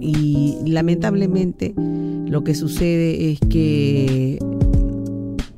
y 0.00 0.58
lamentablemente 0.66 1.74
lo 1.76 2.44
que 2.44 2.54
sucede 2.54 3.32
es 3.32 3.40
que 3.40 4.38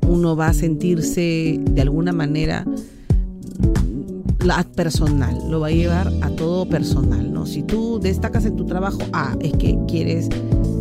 uno 0.07 0.35
va 0.35 0.47
a 0.47 0.53
sentirse 0.53 1.59
de 1.63 1.81
alguna 1.81 2.13
manera 2.13 2.65
personal, 4.75 5.37
lo 5.49 5.59
va 5.59 5.67
a 5.67 5.71
llevar 5.71 6.11
a 6.21 6.29
todo 6.31 6.67
personal, 6.67 7.31
¿no? 7.31 7.45
Si 7.45 7.63
tú 7.63 7.99
destacas 7.99 8.45
en 8.45 8.55
tu 8.55 8.65
trabajo, 8.65 8.99
ah, 9.13 9.37
es 9.39 9.53
que 9.53 9.77
quieres 9.87 10.29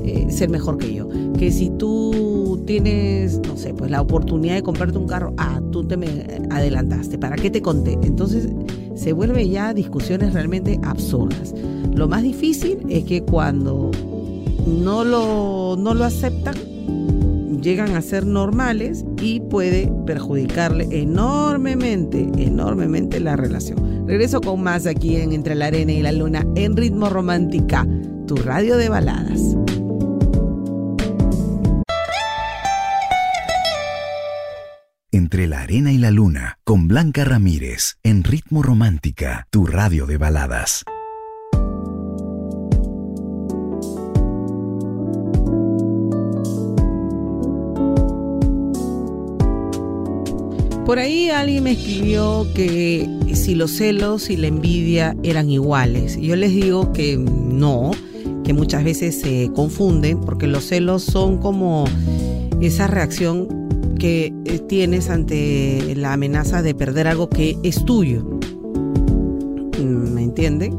eh, 0.05 0.27
ser 0.31 0.51
mejor 0.51 0.79
que 0.79 0.95
yo. 0.95 1.09
Que 1.39 1.51
si 1.51 1.71
tú 1.71 2.63
tienes, 2.67 3.41
no 3.47 3.57
sé, 3.57 3.75
pues 3.75 3.91
la 3.91 4.01
oportunidad 4.01 4.55
de 4.55 4.63
comprarte 4.63 4.99
un 4.99 5.07
carro, 5.07 5.35
ah, 5.39 5.61
tú 5.71 5.85
te 5.85 5.97
me 5.97 6.07
adelantaste, 6.51 7.19
¿para 7.19 7.37
qué 7.37 7.51
te 7.51 7.63
conté? 7.63 7.99
Entonces 8.03 8.49
se 8.95 9.13
vuelve 9.13 9.49
ya 9.49 9.75
discusiones 9.75 10.33
realmente 10.33 10.79
absurdas. 10.83 11.55
Lo 11.95 12.09
más 12.09 12.23
difícil 12.23 12.79
es 12.89 13.05
que 13.05 13.23
cuando 13.23 13.91
no 14.67 15.05
lo, 15.05 15.77
no 15.79 15.95
lo 15.95 16.05
aceptan, 16.05 16.55
llegan 17.63 17.95
a 17.95 18.03
ser 18.03 18.27
normales 18.27 19.05
y 19.21 19.41
puede 19.41 19.91
perjudicarle 20.07 20.89
enormemente, 20.91 22.29
enormemente 22.37 23.21
la 23.21 23.37
relación. 23.37 24.07
Regreso 24.07 24.41
con 24.41 24.63
más 24.63 24.87
aquí 24.87 25.17
en 25.17 25.33
Entre 25.33 25.55
la 25.55 25.67
Arena 25.67 25.93
y 25.93 26.03
la 26.03 26.13
Luna 26.13 26.47
en 26.57 26.77
Ritmo 26.77 27.09
Romántica, 27.09 27.87
tu 28.27 28.37
radio 28.37 28.77
de 28.77 28.89
baladas. 28.89 29.57
Entre 35.33 35.49
la 35.49 35.63
arena 35.63 35.91
y 35.91 35.97
la 35.97 36.11
luna, 36.11 36.59
con 36.63 36.89
Blanca 36.89 37.25
Ramírez, 37.25 37.97
en 38.03 38.23
Ritmo 38.23 38.63
Romántica, 38.63 39.47
tu 39.49 39.65
radio 39.65 40.05
de 40.05 40.19
baladas. 40.19 40.85
Por 50.85 50.99
ahí 50.99 51.31
alguien 51.31 51.65
me 51.65 51.71
escribió 51.71 52.47
que 52.55 53.09
si 53.33 53.55
los 53.55 53.71
celos 53.71 54.29
y 54.29 54.37
la 54.37 54.49
envidia 54.49 55.17
eran 55.23 55.49
iguales. 55.49 56.21
Yo 56.21 56.37
les 56.37 56.53
digo 56.53 56.93
que 56.93 57.17
no, 57.17 57.93
que 58.45 58.53
muchas 58.53 58.85
veces 58.85 59.19
se 59.23 59.51
confunden 59.55 60.21
porque 60.21 60.47
los 60.47 60.65
celos 60.67 61.03
son 61.03 61.39
como 61.39 61.87
esa 62.61 62.87
reacción 62.87 63.62
que 63.99 64.33
eh, 64.45 64.59
tienes 64.61 65.11
ante 65.11 65.95
la 65.97 66.13
amenaza 66.13 66.63
de 66.63 66.75
perder 66.75 67.09
algo 67.09 67.29
que 67.29 67.57
es 67.63 67.85
tuyo. 67.85 68.39
¿Me 69.83 70.23
entienden? 70.23 70.79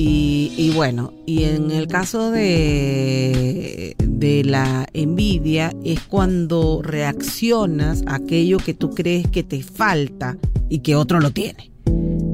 Y, 0.00 0.72
bueno, 0.76 1.12
y 1.26 1.42
en 1.42 1.72
el 1.72 1.88
caso 1.88 2.30
de, 2.30 3.96
de 3.98 4.44
la 4.44 4.86
envidia 4.92 5.72
es 5.82 6.00
cuando 6.00 6.82
reaccionas 6.82 8.04
a 8.06 8.16
aquello 8.16 8.58
que 8.58 8.74
tú 8.74 8.90
crees 8.90 9.26
que 9.26 9.42
te 9.42 9.60
falta 9.60 10.38
y 10.68 10.80
que 10.80 10.94
otro 10.94 11.18
lo 11.18 11.32
tiene. 11.32 11.72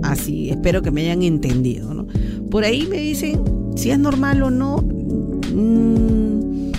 Así, 0.02 0.50
espero 0.50 0.82
que 0.82 0.90
me 0.90 1.02
hayan 1.02 1.22
entendido. 1.22 1.94
¿no? 1.94 2.06
Por 2.50 2.64
ahí 2.64 2.86
me 2.86 2.98
dicen 2.98 3.40
si 3.76 3.90
es 3.90 3.98
normal 3.98 4.42
o 4.42 4.50
no. 4.50 4.84
Mm, 5.54 6.70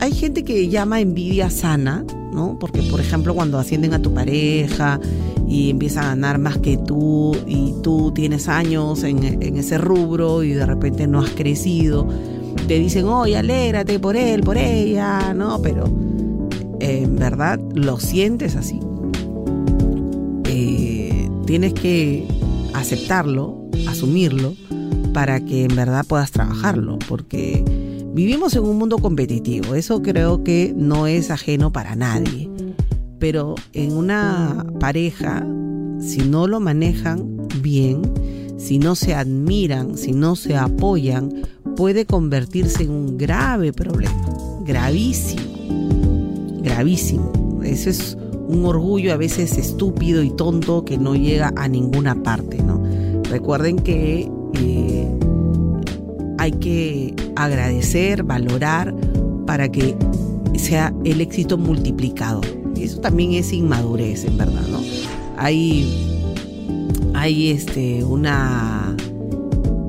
hay 0.00 0.12
gente 0.12 0.44
que 0.44 0.68
llama 0.68 1.00
envidia 1.00 1.50
sana, 1.50 2.04
¿no? 2.36 2.58
Porque, 2.60 2.82
por 2.82 3.00
ejemplo, 3.00 3.34
cuando 3.34 3.58
ascienden 3.58 3.94
a 3.94 4.02
tu 4.02 4.12
pareja 4.12 5.00
y 5.48 5.70
empiezan 5.70 6.04
a 6.04 6.08
ganar 6.08 6.38
más 6.38 6.58
que 6.58 6.76
tú 6.76 7.34
y 7.46 7.74
tú 7.82 8.12
tienes 8.14 8.46
años 8.48 9.02
en, 9.04 9.24
ese 9.56 9.78
rubro 9.78 10.42
y 10.42 10.50
de 10.50 10.66
repente 10.66 11.06
no 11.06 11.20
has 11.20 11.30
crecido, 11.30 12.06
te 12.68 12.78
dicen, 12.78 13.06
oye, 13.06 13.38
alégrate 13.38 13.98
por 13.98 14.16
él, 14.16 14.42
por 14.42 14.58
ella, 14.58 15.32
¿no? 15.34 15.60
Pero 15.62 15.86
en 16.78 17.16
verdad 17.16 17.58
lo 17.74 17.98
sientes 17.98 18.54
así. 18.54 18.80
Eh, 20.44 21.30
tienes 21.46 21.72
que 21.72 22.28
aceptarlo, 22.74 23.64
asumirlo, 23.88 24.52
para 25.14 25.40
que 25.40 25.64
en 25.64 25.74
verdad 25.74 26.04
puedas 26.06 26.32
trabajarlo, 26.32 26.98
porque 27.08 27.64
vivimos 28.16 28.56
en 28.56 28.62
un 28.62 28.78
mundo 28.78 28.96
competitivo, 28.96 29.74
eso 29.74 30.00
creo 30.00 30.42
que 30.42 30.72
no 30.74 31.06
es 31.06 31.30
ajeno 31.30 31.70
para 31.70 31.94
nadie, 31.96 32.50
pero 33.18 33.56
en 33.74 33.92
una 33.92 34.64
pareja, 34.80 35.46
si 36.00 36.20
no 36.20 36.46
lo 36.46 36.58
manejan 36.58 37.46
bien, 37.60 38.00
si 38.56 38.78
no 38.78 38.94
se 38.94 39.14
admiran, 39.14 39.98
si 39.98 40.12
no 40.12 40.34
se 40.34 40.56
apoyan, 40.56 41.42
puede 41.76 42.06
convertirse 42.06 42.84
en 42.84 42.90
un 42.90 43.18
grave 43.18 43.74
problema, 43.74 44.26
gravísimo, 44.64 45.42
gravísimo. 46.62 47.60
Eso 47.64 47.90
es 47.90 48.16
un 48.48 48.64
orgullo 48.64 49.12
a 49.12 49.18
veces 49.18 49.58
estúpido 49.58 50.22
y 50.22 50.30
tonto 50.30 50.86
que 50.86 50.96
no 50.96 51.16
llega 51.16 51.52
a 51.54 51.68
ninguna 51.68 52.22
parte, 52.22 52.62
¿no? 52.62 52.82
Recuerden 53.24 53.76
que 53.76 54.30
eh, 54.54 54.95
hay 56.46 56.52
que 56.52 57.14
agradecer, 57.34 58.22
valorar 58.22 58.94
para 59.46 59.68
que 59.68 59.96
sea 60.54 60.94
el 61.04 61.20
éxito 61.20 61.58
multiplicado. 61.58 62.40
Eso 62.76 63.00
también 63.00 63.32
es 63.32 63.52
inmadurez, 63.52 64.24
en 64.24 64.38
verdad, 64.38 64.62
¿no? 64.70 64.80
Hay, 65.36 65.84
hay 67.14 67.50
este, 67.50 68.04
una 68.04 68.94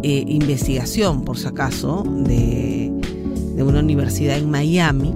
eh, 0.01 0.23
investigación, 0.27 1.23
por 1.23 1.37
si 1.37 1.47
acaso, 1.47 2.03
de, 2.25 2.91
de 3.55 3.63
una 3.63 3.79
universidad 3.79 4.37
en 4.37 4.49
Miami 4.49 5.13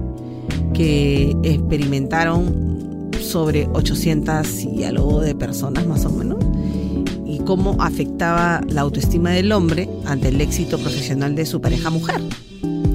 que 0.74 1.36
experimentaron 1.42 3.10
sobre 3.20 3.66
800 3.72 4.64
y 4.64 4.84
algo 4.84 5.20
de 5.20 5.34
personas 5.34 5.86
más 5.86 6.04
o 6.04 6.10
menos 6.10 6.31
cómo 7.44 7.76
afectaba 7.80 8.60
la 8.68 8.82
autoestima 8.82 9.30
del 9.30 9.52
hombre 9.52 9.88
ante 10.06 10.28
el 10.28 10.40
éxito 10.40 10.78
profesional 10.78 11.34
de 11.34 11.46
su 11.46 11.60
pareja 11.60 11.90
mujer. 11.90 12.20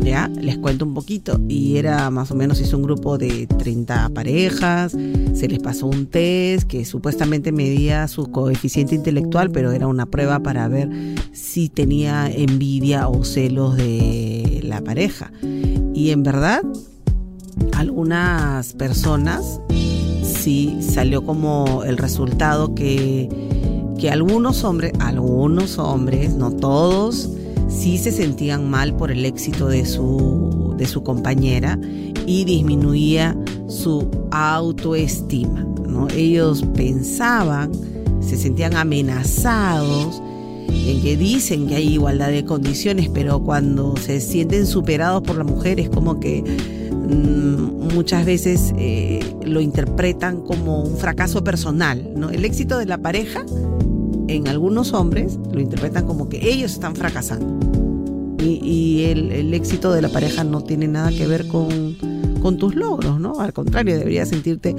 ¿Ya? 0.04 0.30
Les 0.40 0.58
cuento 0.58 0.86
un 0.86 0.94
poquito. 0.94 1.40
Y 1.50 1.78
era 1.78 2.10
más 2.10 2.32
o 2.32 2.36
menos, 2.36 2.62
hizo 2.62 2.78
un 2.78 2.84
grupo 2.84 3.18
de 3.18 3.46
30 3.46 4.10
parejas, 4.10 4.96
se 5.34 5.48
les 5.50 5.60
pasó 5.60 5.88
un 5.88 6.06
test 6.06 6.66
que 6.68 6.86
supuestamente 6.86 7.52
medía 7.52 8.08
su 8.08 8.32
coeficiente 8.32 8.96
intelectual, 8.96 9.52
pero 9.52 9.72
era 9.74 9.88
una 9.88 10.06
prueba 10.06 10.40
para 10.40 10.68
ver 10.70 10.90
si 11.34 11.68
tenía 11.68 12.32
envidia 12.32 13.10
o 13.10 13.26
celos 13.26 13.76
de 13.76 14.62
la 14.64 14.82
pareja. 14.82 15.32
Y 15.94 16.12
en 16.12 16.24
verdad, 16.24 16.62
algunas 17.74 18.74
personas 18.74 19.60
sí 20.24 20.78
salió 20.80 21.26
como 21.26 21.84
el 21.84 21.98
resultado 21.98 22.74
que 22.74 23.30
que 23.98 24.10
algunos 24.12 24.64
hombres, 24.64 24.94
algunos 25.00 25.78
hombres, 25.78 26.34
no 26.34 26.52
todos, 26.52 27.30
sí 27.68 27.98
se 27.98 28.12
sentían 28.12 28.70
mal 28.70 28.96
por 28.96 29.12
el 29.12 29.26
éxito 29.26 29.68
de 29.68 29.86
su, 29.86 30.74
de 30.78 30.86
su 30.86 31.04
compañera 31.04 31.80
y 32.26 32.46
disminuía 32.46 33.36
su 33.68 34.10
autoestima. 34.32 35.66
¿no? 35.88 36.08
Ellos 36.10 36.64
pensaban, 36.76 37.72
se 38.22 38.38
sentían 38.38 38.76
amenazados, 38.76 40.22
en 40.70 41.02
que 41.02 41.18
dicen 41.18 41.68
que 41.68 41.76
hay 41.76 41.94
igualdad 41.94 42.30
de 42.30 42.46
condiciones, 42.46 43.10
pero 43.14 43.42
cuando 43.42 43.96
se 43.98 44.20
sienten 44.20 44.68
superados 44.68 45.24
por 45.24 45.38
la 45.38 45.44
mujer 45.44 45.80
es 45.80 45.90
como 45.90 46.20
que 46.20 46.44
mm, 46.44 47.94
muchas 47.94 48.26
veces 48.26 48.74
eh, 48.78 49.20
lo 49.44 49.62
interpretan 49.62 50.42
como 50.42 50.82
un 50.84 50.98
fracaso 50.98 51.44
personal. 51.44 52.12
¿no? 52.16 52.30
El 52.30 52.46
éxito 52.46 52.78
de 52.78 52.86
la 52.86 52.98
pareja 52.98 53.46
en 54.28 54.48
algunos 54.48 54.94
hombres 54.94 55.40
lo 55.52 55.60
interpretan 55.60 56.06
como 56.06 56.30
que 56.30 56.50
ellos 56.50 56.72
están 56.74 56.96
fracasando. 56.96 57.58
Y, 58.40 59.04
el, 59.04 59.54
éxito 59.54 59.92
de 59.92 60.02
la 60.02 60.10
pareja 60.10 60.44
no 60.44 60.62
tiene 60.62 60.88
nada 60.88 61.10
que 61.10 61.28
ver 61.28 61.48
con, 61.48 61.98
tus 62.58 62.76
logros, 62.76 63.20
¿no? 63.20 63.42
Al 63.42 63.52
contrario, 63.52 63.98
deberías 63.98 64.30
sentirte 64.30 64.74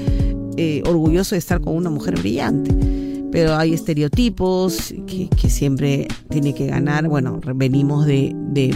eh, 0.57 0.83
orgulloso 0.87 1.35
de 1.35 1.39
estar 1.39 1.61
con 1.61 1.75
una 1.75 1.91
mujer 1.91 2.19
brillante. 2.19 2.75
Pero 3.31 3.57
hay 3.57 3.75
estereotipos 3.75 4.95
que, 5.07 5.29
que 5.29 5.51
siempre 5.51 6.09
tiene 6.31 6.55
que 6.55 6.67
ganar. 6.67 7.09
Bueno, 7.09 7.41
venimos 7.55 8.07
de, 8.07 8.35
de 8.35 8.75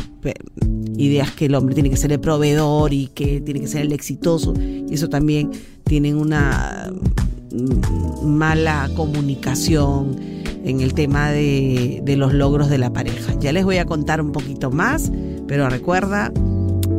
ideas 0.99 1.31
que 1.31 1.47
el 1.47 1.55
hombre 1.55 1.75
tiene 1.75 1.89
que 1.89 1.97
ser 1.97 2.13
el 2.13 2.21
proveedor 2.21 2.93
y 2.93 3.07
que 3.07 3.41
tiene 3.41 3.61
que 3.61 3.69
ser 3.69 3.83
el 3.83 3.93
exitoso. 3.93 4.53
Y 4.61 4.93
eso 4.93 5.09
también 5.09 5.53
tiene 5.85 6.15
una 6.15 6.93
mm, 7.51 8.27
mala 8.27 8.91
comunicación 8.95 10.32
en 10.65 10.81
el 10.81 10.95
tema 10.95 11.31
de, 11.31 12.03
los 12.17 12.33
logros 12.33 12.69
de 12.69 12.79
la 12.79 12.93
pareja. 12.93 13.35
Ya 13.41 13.53
les 13.53 13.65
voy 13.65 13.79
a 13.79 13.85
contar 13.85 14.21
un 14.21 14.33
poquito 14.33 14.71
más, 14.71 15.11
pero 15.47 15.69
recuerda 15.69 16.33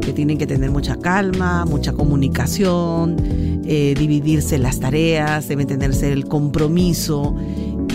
que 0.01 0.11
tienen 0.11 0.37
que 0.37 0.47
tener 0.47 0.71
mucha 0.71 0.97
calma, 0.97 1.65
mucha 1.65 1.93
comunicación, 1.93 3.15
eh, 3.65 3.95
dividirse 3.97 4.57
las 4.57 4.79
tareas, 4.79 5.47
deben 5.47 5.67
tenerse 5.67 6.11
el 6.11 6.25
compromiso 6.25 7.35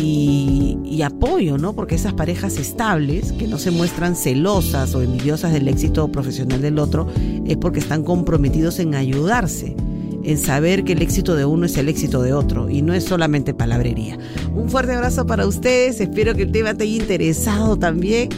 y, 0.01 0.79
y, 0.85 1.03
apoyo, 1.03 1.59
¿no? 1.59 1.75
Porque 1.75 1.97
esas 1.97 2.14
parejas 2.14 2.57
estables, 2.57 3.33
que 3.33 3.47
no 3.47 3.59
se 3.59 3.71
muestran 3.71 4.16
celosas 4.16 4.95
o 4.95 5.03
envidiosas 5.03 5.53
del 5.53 5.69
éxito 5.69 6.11
profesional 6.11 6.62
del 6.62 6.79
otro, 6.79 7.09
es 7.47 7.57
porque 7.57 7.81
están 7.81 8.05
comprometidos 8.05 8.79
en 8.79 8.95
ayudarse 8.95 9.77
en 10.23 10.39
saber 10.39 10.85
que 10.85 10.93
el 10.93 11.03
éxito 11.03 11.37
de 11.37 11.45
uno 11.45 11.66
es 11.66 11.77
el 11.77 11.89
éxito 11.89 12.23
de 12.23 12.33
otro 12.33 12.69
y 12.69 12.83
no 12.83 12.95
es 12.95 13.05
solamente 13.05 13.55
palabrería. 13.55 14.19
Un 14.55 14.69
fuerte 14.69 14.93
abrazo 14.93 15.27
para 15.27 15.47
ustedes, 15.47 16.01
espero 16.01 16.35
que 16.35 16.43
el 16.43 16.53
tema 16.53 16.75
te 16.75 16.85
haya 16.85 16.97
interesado 16.97 17.77
también. 17.79 18.29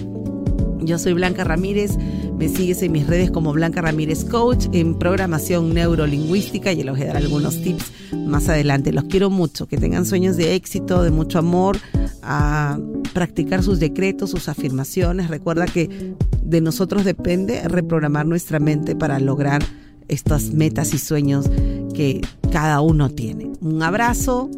Yo 0.83 0.99
soy 0.99 1.13
Blanca 1.13 1.45
Ramírez, 1.45 1.97
me 2.39 2.49
sigues 2.49 2.83
en 2.83 2.93
mis 2.93 3.07
redes 3.07 3.31
como 3.31 3.53
Blanca 3.53 3.83
Ramírez 3.83 4.25
Coach 4.25 4.67
en 4.73 4.99
programación 4.99 5.75
neurolingüística 5.75 6.73
y 6.73 6.83
les 6.83 6.95
voy 6.95 7.03
a 7.03 7.07
dar 7.09 7.17
algunos 7.19 7.61
tips 7.61 7.93
más 8.27 8.49
adelante. 8.49 8.93
Los 8.93 9.05
quiero 9.05 9.29
mucho, 9.29 9.67
que 9.67 9.77
tengan 9.77 10.07
sueños 10.07 10.39
de 10.39 10.55
éxito, 10.55 11.03
de 11.03 11.11
mucho 11.11 11.39
amor, 11.39 11.77
a 12.23 12.79
practicar 13.13 13.63
sus 13.63 13.79
decretos, 13.79 14.31
sus 14.31 14.49
afirmaciones. 14.49 15.29
Recuerda 15.29 15.67
que 15.67 16.15
de 16.43 16.61
nosotros 16.61 17.05
depende 17.05 17.61
reprogramar 17.69 18.27
nuestra 18.27 18.59
mente 18.59 18.97
para 18.97 19.19
lograr 19.21 19.63
estas 20.11 20.53
metas 20.53 20.93
y 20.93 20.99
sueños 20.99 21.49
que 21.95 22.21
cada 22.53 22.81
uno 22.81 23.11
tiene. 23.11 23.51
Un 23.61 23.83
abrazo, 23.83 24.51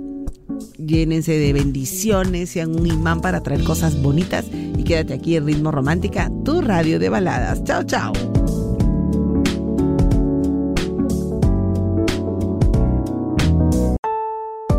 llénense 0.79 1.39
de 1.39 1.53
bendiciones, 1.53 2.51
sean 2.51 2.75
un 2.75 2.87
imán 2.87 3.21
para 3.21 3.43
traer 3.43 3.63
cosas 3.63 4.01
bonitas 4.01 4.47
y 4.53 4.83
quédate 4.85 5.15
aquí 5.15 5.37
en 5.37 5.47
Ritmo 5.47 5.71
Romántica, 5.71 6.31
tu 6.45 6.61
radio 6.61 6.99
de 6.99 7.09
baladas. 7.09 7.63
Chao, 7.65 7.83
chao. 7.85 8.13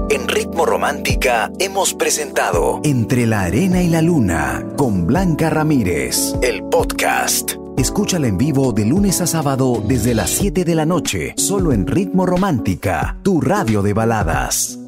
En 0.09 0.27
Ritmo 0.27 0.65
Romántica 0.65 1.51
hemos 1.59 1.95
presentado 1.95 2.81
Entre 2.83 3.25
la 3.25 3.41
Arena 3.41 3.81
y 3.81 3.89
la 3.89 4.01
Luna 4.03 4.63
con 4.77 5.07
Blanca 5.07 5.49
Ramírez, 5.49 6.35
el 6.43 6.63
podcast. 6.65 7.62
Escúchala 7.77 8.27
en 8.27 8.37
vivo 8.37 8.71
de 8.71 8.85
lunes 8.85 9.19
a 9.21 9.27
sábado 9.27 9.83
desde 9.87 10.13
las 10.13 10.29
7 10.29 10.63
de 10.63 10.75
la 10.75 10.85
noche, 10.85 11.33
solo 11.37 11.73
en 11.73 11.87
Ritmo 11.87 12.27
Romántica, 12.27 13.17
tu 13.23 13.41
radio 13.41 13.81
de 13.81 13.93
baladas. 13.93 14.82